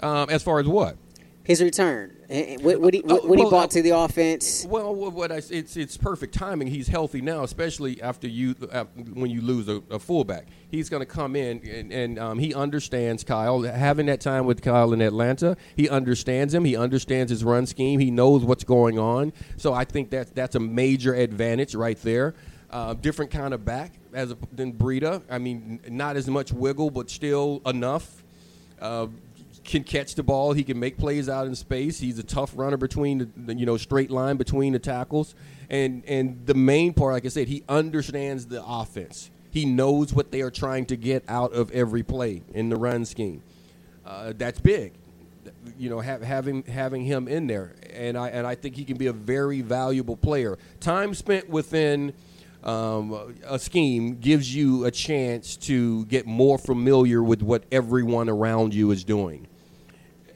[0.00, 0.96] um, as far as what?
[1.44, 2.16] his return.
[2.30, 4.64] And- and What, what he, what, what he well, brought to the offense.
[4.68, 6.68] Well, what what I, it's it's perfect timing.
[6.68, 10.46] He's healthy now, especially after you uh, when you lose a, a fullback.
[10.70, 13.60] He's going to come in and, and um, he understands Kyle.
[13.62, 16.64] Having that time with Kyle in Atlanta, he understands him.
[16.64, 17.98] He understands his run scheme.
[18.00, 19.32] He knows what's going on.
[19.56, 22.34] So I think that that's a major advantage right there.
[22.72, 25.20] Uh, different kind of back as a, than Breida.
[25.28, 28.24] I mean, not as much wiggle, but still enough.
[28.80, 29.08] Uh,
[29.64, 30.52] can catch the ball.
[30.52, 32.00] He can make plays out in space.
[32.00, 35.34] He's a tough runner between the, the you know straight line between the tackles.
[35.70, 39.30] And and the main part, like I said, he understands the offense.
[39.50, 43.04] He knows what they are trying to get out of every play in the run
[43.04, 43.42] scheme.
[44.04, 44.92] Uh, that's big.
[45.78, 48.96] You know, have, having having him in there, and I and I think he can
[48.96, 50.58] be a very valuable player.
[50.80, 52.12] Time spent within
[52.64, 58.74] um, a scheme gives you a chance to get more familiar with what everyone around
[58.74, 59.46] you is doing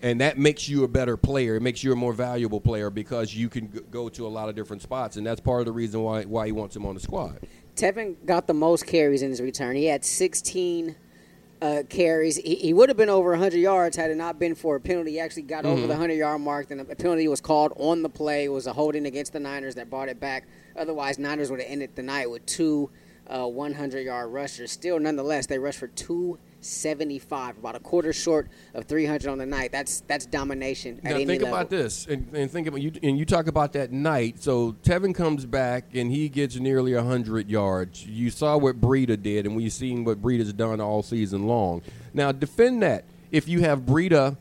[0.02, 1.56] and that makes you a better player.
[1.56, 4.54] It makes you a more valuable player because you can go to a lot of
[4.54, 7.00] different spots, and that's part of the reason why why he wants him on the
[7.00, 7.40] squad.
[7.74, 9.74] Tevin got the most carries in his return.
[9.74, 10.96] He had 16
[11.60, 12.36] uh, carries.
[12.36, 15.12] He, he would have been over 100 yards had it not been for a penalty.
[15.12, 15.72] He actually got Mm-hmm.
[15.72, 16.68] over the 100 yard mark.
[16.68, 18.44] Then a penalty was called on the play.
[18.44, 20.46] It was a holding against the Niners that brought it back.
[20.76, 22.90] Otherwise, Niners would have ended the night with two
[23.28, 24.70] uh, 100 yard rushers.
[24.70, 29.72] Still, nonetheless, they rushed for 275, about a quarter short of 300 on the night.
[29.72, 31.56] That's that's domination at Now any think level.
[31.56, 32.92] about this, and, and think about you.
[33.02, 34.42] And you talk about that night.
[34.42, 38.06] So Tevin comes back and he gets nearly hundred yards.
[38.06, 41.82] You saw what Breida did, and we've seen what Breida's done all season long.
[42.14, 44.36] Now defend that if you have Breida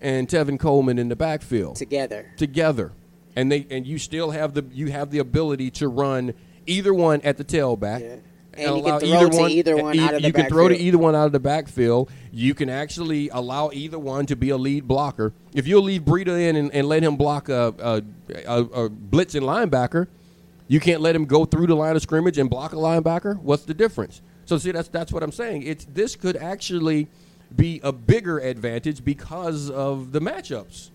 [0.00, 2.32] and Tevin Coleman in the backfield together.
[2.38, 2.92] together,
[3.36, 6.34] and they and you still have the you have the ability to run
[6.66, 8.00] either one at the tailback.
[8.00, 8.16] Yeah.
[8.52, 10.76] And you can throw to either one e- out of the You can throw to
[10.76, 12.10] either one out of the backfield.
[12.32, 15.32] You can actually allow either one to be a lead blocker.
[15.54, 18.02] If you'll leave Breida in and, and let him block a, a,
[18.46, 20.08] a, a blitzing linebacker,
[20.66, 23.38] you can't let him go through the line of scrimmage and block a linebacker.
[23.40, 24.20] What's the difference?
[24.44, 25.62] So see, that's that's what I'm saying.
[25.62, 27.06] It's this could actually
[27.54, 30.90] be a bigger advantage because of the matchups.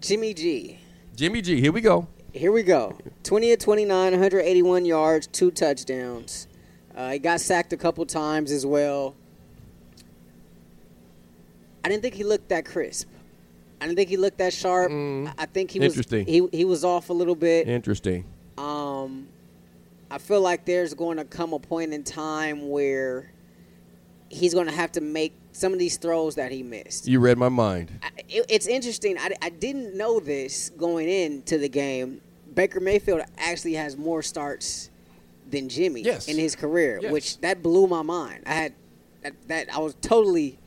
[0.00, 0.78] Jimmy G.
[1.16, 2.06] Jimmy G, here we go.
[2.32, 2.96] Here we go.
[3.24, 6.46] 20 of 29, 181 yards, two touchdowns.
[6.94, 9.14] Uh, he got sacked a couple times as well.
[11.84, 13.08] I didn't think he looked that crisp.
[13.80, 14.90] I didn't think he looked that sharp.
[14.90, 15.96] I I think he was Mm.
[15.96, 16.26] Interesting.
[16.26, 17.68] he he was off a little bit.
[17.68, 18.24] Interesting.
[18.58, 19.28] Um,
[20.10, 23.30] I feel like there's going to come a point in time where
[24.28, 27.06] he's going to have to make some of these throws that he missed.
[27.08, 27.90] You read my mind.
[28.02, 29.18] I- it, it's interesting.
[29.18, 32.20] I, I didn't know this going into the game.
[32.54, 34.90] Baker Mayfield actually has more starts
[35.50, 36.28] than Jimmy Yes.
[36.28, 37.12] in his career, Yes.
[37.12, 38.44] which that blew my mind.
[38.46, 38.72] I had
[39.22, 40.58] that, that I was totally,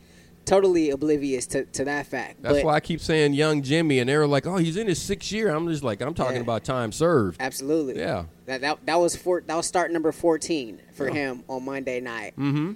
[0.45, 2.41] totally oblivious to, to that fact.
[2.41, 4.99] That's but why I keep saying young Jimmy, and they're like, "Oh, he's in his
[5.01, 6.41] sixth year." I'm just like, I'm talking Yeah.
[6.41, 7.39] about time served.
[7.39, 8.25] absolutely, Yeah.
[8.47, 11.13] That that, that was four, that was start number fourteen for Yeah.
[11.13, 12.33] him on Monday night.
[12.37, 12.73] Mm-hmm.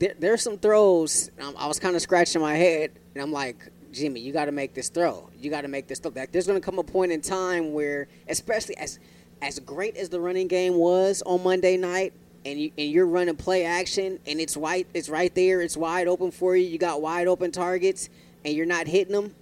[0.00, 1.30] There, there's some throws.
[1.40, 4.52] Um, I was kind of scratching my head, and I'm like, Jimmy, you got to
[4.52, 5.28] make this throw.
[5.38, 6.10] You got to make this throw.
[6.14, 8.98] Like, there's going to come a point in time where, especially as
[9.42, 12.12] as great as the running game was on Monday night,
[12.44, 16.08] and you and you're running play action, and it's right, it's right there, it's wide
[16.08, 16.66] open for you.
[16.66, 18.08] You got wide open targets,
[18.44, 19.34] and you're not hitting them.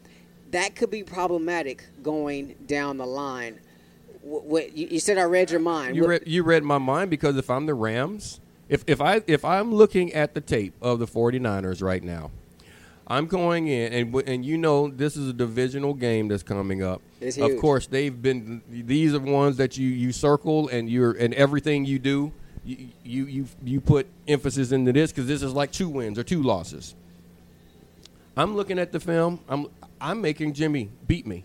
[0.51, 3.59] That could be problematic going down the line.
[4.23, 5.19] What, what you, you said?
[5.19, 5.95] I read your mind.
[5.95, 9.23] You What- read you read my mind because if I'm the Rams, if if I
[9.27, 12.31] if I'm looking at the tape of the 49ers right now,
[13.07, 17.01] I'm going in and and you know this is a divisional game that's coming up.
[17.51, 21.85] Of course, they've been these are ones that you you circle and you're and everything
[21.85, 22.33] you do
[22.65, 26.25] you you you, you put emphasis into this because this is like two wins or
[26.25, 26.95] two losses.
[28.37, 29.41] I'm looking at the film.
[29.49, 29.67] I'm
[30.01, 31.45] I'm making Jimmy beat me.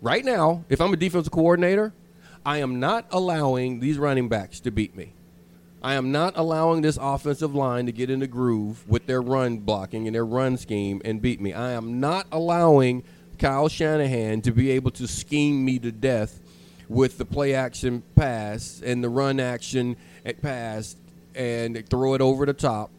[0.00, 1.92] Right now, if I'm a defensive coordinator,
[2.46, 5.12] I am not allowing these running backs to beat me.
[5.84, 9.58] I am not allowing this offensive line to get in the groove with their run
[9.58, 11.52] blocking and their run scheme and beat me.
[11.52, 13.02] I am not allowing
[13.38, 16.40] Kyle Shanahan to be able to scheme me to death
[16.88, 20.96] with the play action pass and the run action at pass
[21.34, 22.90] and throw it over the top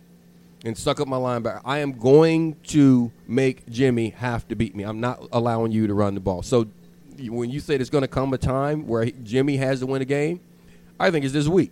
[0.63, 1.62] and suck up my linebacker.
[1.65, 4.84] I am going to make Jimmy have to beat me.
[4.84, 6.43] I'm not allowing you to run the ball.
[6.43, 6.67] So
[7.17, 10.06] when you say there's going to come a time where Jimmy has to win a
[10.06, 10.39] game,
[11.00, 11.71] I think it's this week.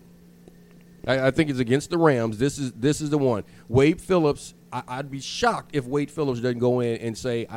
[1.05, 2.37] I, I think it's against the Rams.
[2.37, 3.43] This is this is the one.
[3.67, 4.53] Wade Phillips.
[4.71, 7.47] I, I'd be shocked if Wade Phillips doesn't go in and say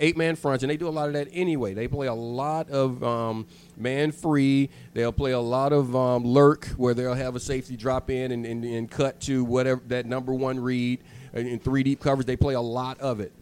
[0.00, 1.74] eight man fronts, and they do a lot of that anyway.
[1.74, 4.70] They play a lot of um, man free.
[4.94, 8.44] They'll play a lot of um, lurk, where they'll have a safety drop in and,
[8.46, 11.00] and, and cut to whatever that number one read
[11.34, 12.26] in three deep coverage.
[12.26, 13.32] They play a lot of it.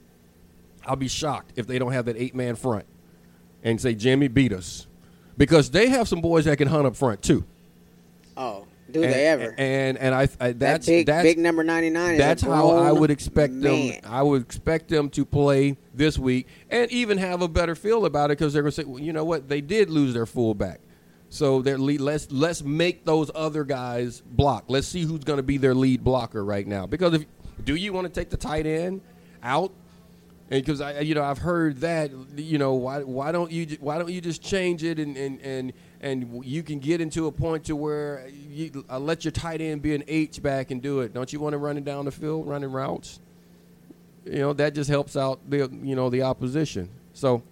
[0.87, 2.87] I'll be shocked if they don't have that eight man front
[3.63, 4.87] and say Jimmy beat us
[5.37, 7.45] because they have some boys that can hunt up front too.
[8.37, 9.55] oh, do and, they ever?
[9.59, 12.71] And and I, I that that's big, that's big number 99 is a that's how
[12.71, 13.89] I would expect man.
[13.89, 14.01] them.
[14.05, 18.31] I would expect them to play this week and even have a better feel about
[18.31, 20.81] it because they're going to say, well, you know what, they did lose their fullback,
[21.29, 24.65] so they're lead, let's let's make those other guys block.
[24.69, 26.87] Let's see who's going to be their lead blocker right now.
[26.87, 27.27] Because if
[27.65, 29.03] do you want to take the tight end
[29.43, 29.73] out?
[30.51, 33.99] And because I, you know, I've heard that, you know, why why don't you why
[33.99, 37.65] don't you just change it and and and and you can get into a point
[37.65, 41.13] to where you let your tight end be an H back and do it.
[41.13, 43.21] Don't you want to run it down the field, running routes?
[44.25, 46.89] You know, that just helps out the you know the opposition.
[47.15, 47.43] So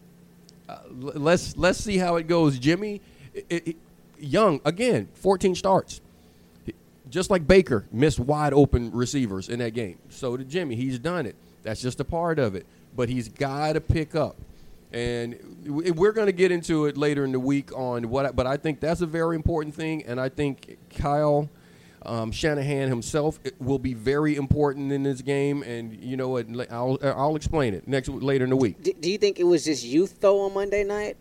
[0.69, 2.59] uh, let's let's see how it goes.
[2.59, 3.01] Jimmy,
[3.35, 3.77] it, it,
[4.19, 6.01] young again, 14 starts.
[7.09, 9.99] Just like Baker missed wide open receivers in that game.
[10.09, 10.75] So did Jimmy.
[10.75, 11.37] He's done it.
[11.63, 12.67] That's just a part of it.
[12.97, 14.37] But he's got to pick up.
[14.93, 18.27] And we're going to get into it later in the week on what.
[18.27, 20.05] I- But I think that's a very important thing.
[20.05, 21.49] And I think Kyle
[22.05, 25.63] um, Shanahan himself will be very important in this game.
[25.65, 26.47] And you know what?
[26.71, 28.81] I'll, I'll explain it next later in the week.
[28.83, 31.17] Do, do you think it was just youth though on Monday night?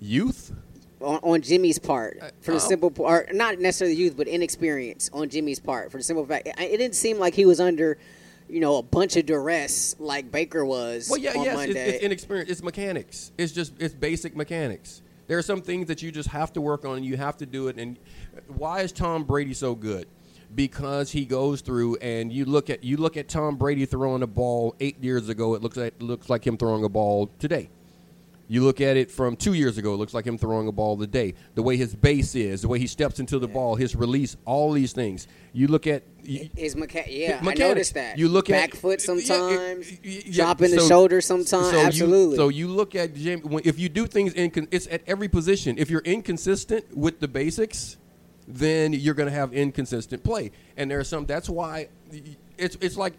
[0.00, 0.52] Youth.
[1.00, 5.28] on, on Jimmy's part for the uh, simple part, not necessarily youth, but inexperience on
[5.28, 7.98] Jimmy's part for the simple fact it, it didn't seem like he was under,
[8.50, 11.88] you know, a bunch of duress like Baker was Well, yeah, on yes, it's, Monday.
[11.90, 12.50] it's inexperience.
[12.50, 13.32] It's mechanics.
[13.38, 15.02] It's just it's basic mechanics.
[15.28, 17.46] There are some things that you just have to work on, and you have to
[17.46, 17.76] do it.
[17.78, 17.98] And
[18.48, 20.08] why is Tom Brady so good?
[20.52, 24.26] Because he goes through, and you look at you look at Tom Brady throwing a
[24.26, 25.54] ball eight years ago.
[25.54, 27.70] It looks like looks like him throwing a ball today.
[28.50, 29.94] You look at it from two years ago.
[29.94, 31.34] It looks like him throwing a ball today.
[31.54, 34.72] The way his base is, the way he steps into the ball, his release, all
[34.72, 35.28] these things.
[35.52, 37.60] You look at you, His mecha- yeah, I mechanics.
[37.60, 38.18] noticed that.
[38.18, 40.32] You look back at foot yeah, yeah, sometimes, yeah, yeah.
[40.34, 41.70] dropping the shoulder sometimes.
[41.70, 42.36] so you- absolutely.
[42.38, 43.40] so you look at Jim.
[43.62, 45.78] If you do things in, it's at every position.
[45.78, 47.98] If you're inconsistent with the basics,
[48.48, 50.50] then you're going to have inconsistent play.
[50.76, 51.24] And there are some.
[51.24, 51.86] That's why
[52.58, 53.14] it's it's like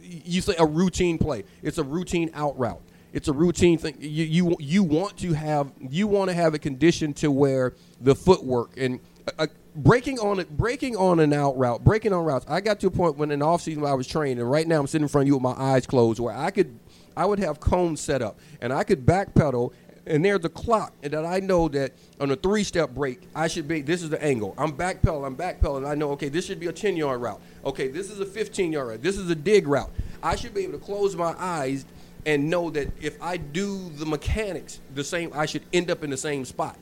[0.00, 1.44] you say a routine play.
[1.62, 2.80] It's a routine out route.
[3.12, 3.96] It's a routine thing.
[3.98, 8.14] You you you want to have you want to have a condition to where the
[8.14, 9.00] footwork and
[9.38, 12.46] uh, breaking on it, breaking on an out route, breaking on routes.
[12.48, 14.80] I got to a point when in off season I was training, and right now
[14.80, 16.78] I'm sitting in front of you with my eyes closed, where I could
[17.16, 19.72] I would have cones set up, and I could backpedal.
[20.06, 23.68] And there's a clock and that I know that on a three-step break, I should
[23.68, 23.82] be.
[23.82, 24.54] This is the angle.
[24.58, 25.26] I'm backpedaling.
[25.26, 25.86] I'm backpedaling.
[25.86, 26.10] I know.
[26.12, 27.40] Okay, this should be a 10-yard route.
[27.66, 29.02] Okay, this is a 15-yard route.
[29.02, 29.90] This is a dig route.
[30.22, 31.84] I should be able to close my eyes
[32.26, 36.10] and know that if I do the mechanics the same, I should end up in
[36.10, 36.76] the same spot.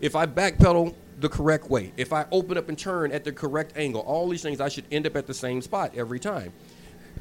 [0.00, 3.76] If I backpedal the correct way, if I open up and turn at the correct
[3.76, 6.52] angle, all these things, I should end up at the same spot every time.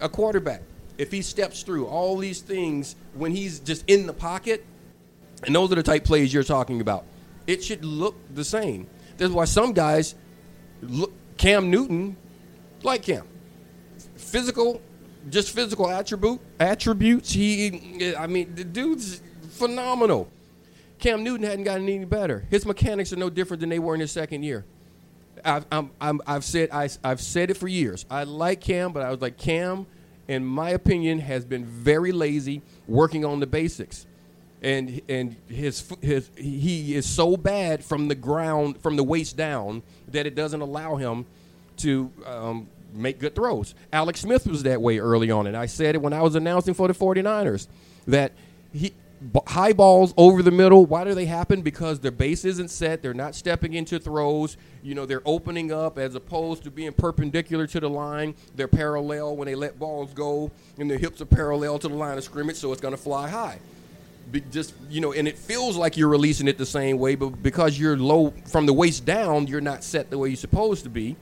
[0.01, 0.61] A quarterback,
[0.97, 4.65] if he steps through all these things when he's just in the pocket,
[5.45, 7.05] and those are the type plays you're talking about,
[7.47, 8.87] it should look the same.
[9.17, 10.15] That's why some guys
[10.81, 12.15] look Cam Newton
[12.83, 13.27] like Cam.
[14.15, 14.81] Physical,
[15.30, 17.32] just physical attribute attributes.
[17.32, 20.30] He, I mean, the dude's phenomenal.
[20.99, 22.45] Cam Newton hadn't gotten any better.
[22.49, 24.65] His mechanics are no different than they were in his second year.
[25.43, 28.05] I've, I'm, I'm, I've said I, I've said it for years.
[28.09, 29.86] I like Cam, but I was like Cam,
[30.28, 34.05] in my opinion, has been very lazy working on the basics,
[34.61, 39.84] and and his his he is so bad from the ground from the waist down
[40.07, 41.26] that it doesn't allow him
[41.78, 43.75] to um, make good throws.
[43.91, 46.73] Alex Smith was that way early on, and I said it when I was announcing
[46.73, 47.67] for the 49ers
[48.07, 48.33] that
[48.73, 48.93] he
[49.47, 50.85] high balls over the middle.
[50.85, 51.61] Why do they happen?
[51.61, 53.01] Because their base isn't set.
[53.01, 54.57] They're not stepping into throws.
[54.81, 58.35] You know, they're opening up as opposed to being perpendicular to the line.
[58.55, 62.17] They're parallel when they let balls go, and their hips are parallel to the line
[62.17, 63.59] of scrimmage, so it's going to fly high.
[64.31, 67.41] Be- just you know, and it feels like you're releasing it the same way, but
[67.43, 70.89] because you're low from the waist down, you're not set the way you're supposed to
[70.89, 71.15] be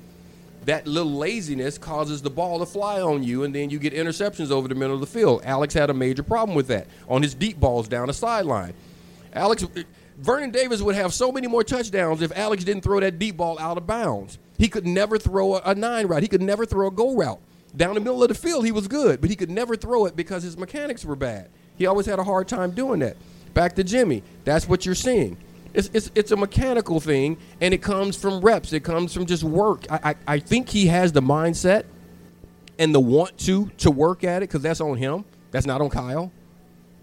[0.66, 4.52] that little laziness causes the ball to fly on you, and then you get interceptions
[4.52, 5.42] over the middle of the field.
[5.44, 8.74] Alex had a major problem with that on his deep balls down the sideline.
[9.34, 9.66] Alex,
[10.18, 13.58] Vernon Davis would have so many more touchdowns if Alex didn't throw that deep ball
[13.60, 14.38] out of bounds.
[14.58, 16.22] He could never throw a, nine route.
[16.22, 17.40] He could never throw a go route.
[17.76, 20.16] Down the middle of the field, he was good, but he could never throw it
[20.16, 21.50] because his mechanics were bad.
[21.78, 23.18] He always had a hard time doing that.
[23.56, 24.22] Back to Jimmy.
[24.44, 25.38] That's what you're seeing.
[25.74, 28.74] It's, it's, it's a mechanical thing, and it comes from reps.
[28.74, 29.86] It comes from just work.
[29.90, 31.86] I, I, I think he has the mindset
[32.78, 35.24] and the want to to work at it because that's on him.
[35.52, 36.32] That's not on Kyle.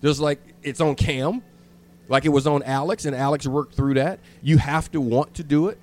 [0.02, 1.42] Just like it's on Cam,
[2.08, 4.20] like it was on Alex, and Alex worked through that.
[4.42, 5.78] You have to want to do it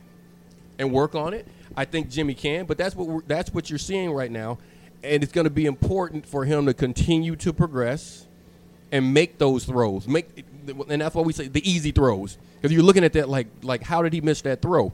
[0.77, 1.47] and work on it.
[1.75, 4.57] I think Jimmy can, but that's what that's what you're seeing right now,
[5.03, 8.27] and it's going to be important for him to continue to progress
[8.91, 10.07] and make those throws.
[10.07, 13.47] Make and that's why we say the easy throws because you're looking at that like
[13.61, 14.93] like how did he miss that throw?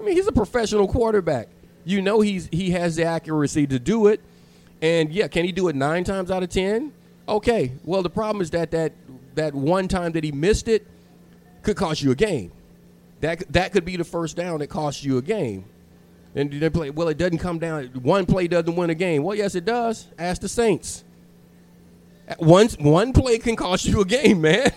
[0.00, 1.48] I mean, he's a professional quarterback.
[1.84, 4.20] You know he's he has the accuracy to do it,
[4.80, 6.92] and yeah, can he do it nine times out of ten?
[7.28, 7.72] Okay.
[7.84, 8.92] Well, the problem is that that
[9.34, 10.86] that one time that he missed it
[11.62, 12.52] could cost you a game.
[13.20, 15.64] That that could be the first down that costs you a game.
[16.34, 16.90] And they play.
[16.90, 17.86] Well, it doesn't come down.
[18.02, 19.22] One play doesn't win a game.
[19.22, 20.08] Well, yes, it does.
[20.18, 21.04] Ask the Saints.
[22.38, 24.72] One one play can cost you a game, man.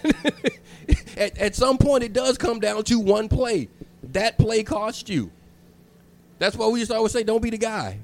[1.18, 3.70] at, at some point, it does come down to one play.
[4.04, 5.32] That play cost you.
[6.40, 8.00] That's why we used to always say, "Don't be the guy."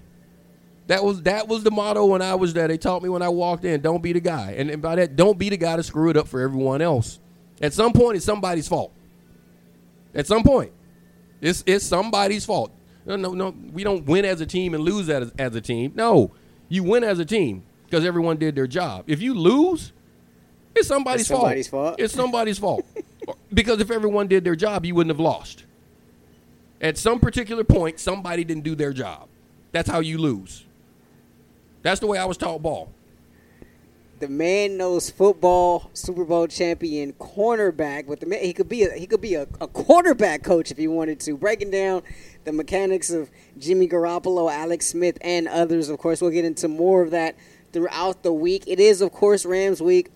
[0.88, 2.68] That was that was the motto when I was there.
[2.68, 5.16] They taught me when I walked in, "Don't be the guy," and, and by that,
[5.16, 7.20] don't be the guy to screw it up for everyone else.
[7.62, 8.92] At some point, it's somebody's fault.
[10.16, 10.72] At some point,
[11.42, 12.72] it's it's somebody's fault.
[13.06, 13.54] No, no, no.
[13.74, 15.92] We don't win as a team and lose as, as a team.
[15.96, 16.32] No,
[16.70, 17.64] you win as a team
[17.94, 19.04] because everyone did their job.
[19.06, 19.94] If you lose,
[20.76, 21.90] it's somebody's, It's somebody's fault.
[21.90, 22.00] fault.
[22.00, 22.86] It's somebody's fault.
[23.54, 25.64] Because if everyone did their job, you wouldn't have lost.
[26.82, 29.30] At some particular point, somebody didn't do their job.
[29.72, 30.66] That's how you lose.
[31.84, 32.92] That's the way I was taught ball.
[34.20, 38.08] the man knows football, Super Bowl champion cornerback.
[38.08, 40.78] But the man, he could be a, he could be a, a quarterback coach if
[40.78, 41.38] he wanted to.
[41.38, 42.02] Breaking down
[42.44, 45.88] the mechanics of Jimmy Garoppolo, Alex Smith, and others.
[45.88, 47.36] Of course, we'll get into more of that
[47.74, 48.64] throughout the week.
[48.68, 50.10] It is, of course, Rams week.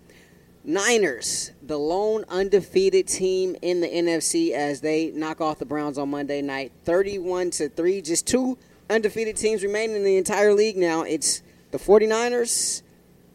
[0.63, 6.09] Niners, the lone undefeated team in the NFC as they knock off the Browns on
[6.09, 8.01] Monday night, 31 to 3.
[8.01, 8.57] Just two
[8.89, 11.03] undefeated teams remaining in the entire league now.
[11.03, 11.41] It's
[11.71, 12.81] the 49ers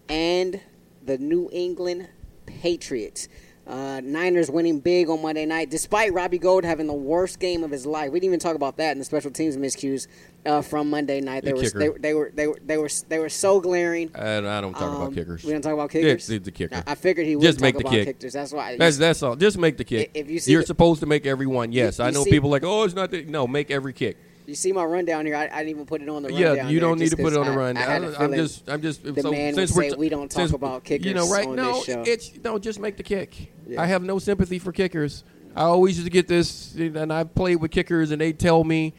[0.08, 0.60] and
[1.04, 2.08] the New England
[2.44, 3.28] Patriots.
[3.64, 7.70] Uh, Niners winning big on Monday night, despite Robbie Gould having the worst game of
[7.70, 8.10] his life.
[8.10, 10.08] We didn't even talk about that in the special teams miscues
[10.44, 11.44] uh, from Monday night.
[11.44, 14.10] They The were, they, they were they were they were they were so glaring.
[14.16, 15.44] I, I don't talk Um, about kickers.
[15.44, 16.28] We don't talk about kickers.
[16.28, 16.82] Yeah, the- kicker.
[16.86, 18.06] I, I figured he would Just talk make the about kick.
[18.18, 18.32] kickers.
[18.32, 18.76] That's why.
[18.76, 19.36] That's that's all.
[19.36, 20.10] Just make the kick.
[20.12, 21.70] If you see You're the- supposed to make every one.
[21.70, 23.12] Yes, I know see- people like, oh, it's not.
[23.12, 24.16] The, no, make every kick.
[24.46, 25.36] You see my rundown here.
[25.36, 26.56] I, I didn't even put it on the rundown.
[26.56, 27.76] Yeah, you don't need to put it on the I- run.
[27.76, 29.02] I had a I'm just, I'm just.
[29.04, 31.48] the so man since would say we don't talk since- about kickers You know, right?
[31.48, 32.58] no, it's no.
[32.58, 33.52] Just make the kick.
[33.66, 33.80] Yeah.
[33.80, 35.24] I have no sympathy for kickers.
[35.54, 38.94] I always used to get this, and I played with kickers, and they tell me.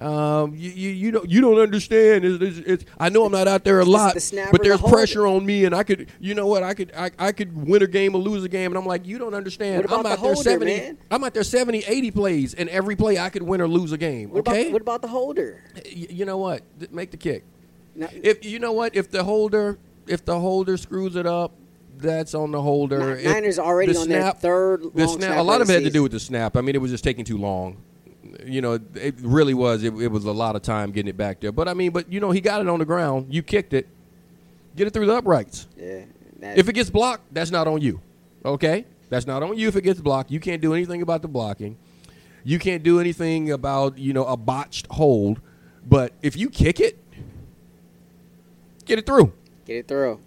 [0.00, 2.24] Um, you, you you don't you don't understand.
[2.24, 4.80] It's, it's, it's, I know I'm not out there a lot, the but the there's
[4.82, 7.82] pressure on me, and I could you know what I could I, I could win
[7.82, 9.86] a game or lose a game, and I'm like you don't understand.
[9.90, 10.76] I'm the out there holder, 70.
[10.76, 10.98] man?
[11.10, 13.98] I'm out there 70, 80 plays, and every play I could win or lose a
[13.98, 14.30] game.
[14.30, 15.62] What okay, about what about the holder?
[15.76, 16.62] Y- you know what?
[16.92, 17.44] Make the kick.
[17.96, 21.52] If you know what, if the holder, if the holder screws it up,
[21.96, 23.16] that's on the holder.
[23.22, 25.20] Niners already the on their third The snap.
[25.20, 26.56] snap A lot of of it had to do with the snap.
[26.56, 27.78] I mean, it was just taking too long.
[28.46, 29.82] You know, it really was.
[29.82, 31.52] It, it was a lot of time getting it back there.
[31.52, 33.34] But I mean, but you know, he got it on the ground.
[33.34, 33.88] You kicked it.
[34.76, 35.66] Get it through the uprights.
[35.76, 36.04] yeah.
[36.40, 38.00] If it gets blocked, that's not on you.
[38.44, 38.84] Okay?
[39.08, 40.30] That's not on you if it gets blocked.
[40.30, 41.76] You can't do anything about the blocking.
[42.44, 45.40] You can't do anything about, you know, a botched hold.
[45.88, 46.98] But if you kick it,
[48.84, 49.32] get it through.
[49.64, 50.20] Get it through.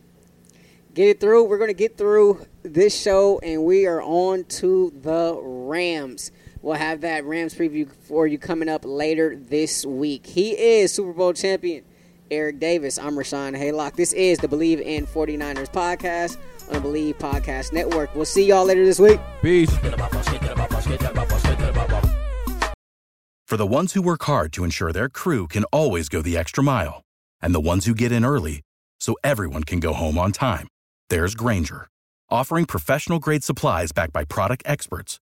[0.93, 1.45] Get it through.
[1.45, 6.31] We're going to get through this show, and we are on to the Rams.
[6.61, 10.25] We'll have that Rams preview for you coming up later this week.
[10.25, 11.85] He is Super Bowl champion
[12.29, 12.99] Eric Davis.
[12.99, 13.95] I'm Rashawn Haylock.
[13.95, 16.37] This is the Believe in 49ers podcast
[16.67, 18.13] on the Believe Podcast Network.
[18.13, 19.19] We'll see y'all later this week.
[19.41, 19.73] Peace.
[23.47, 26.63] For the ones who work hard to ensure their crew can always go the extra
[26.63, 27.01] mile,
[27.41, 28.61] and the ones who get in early
[28.99, 30.67] so everyone can go home on time,
[31.09, 31.87] there's Grainger,
[32.29, 35.19] offering professional grade supplies backed by product experts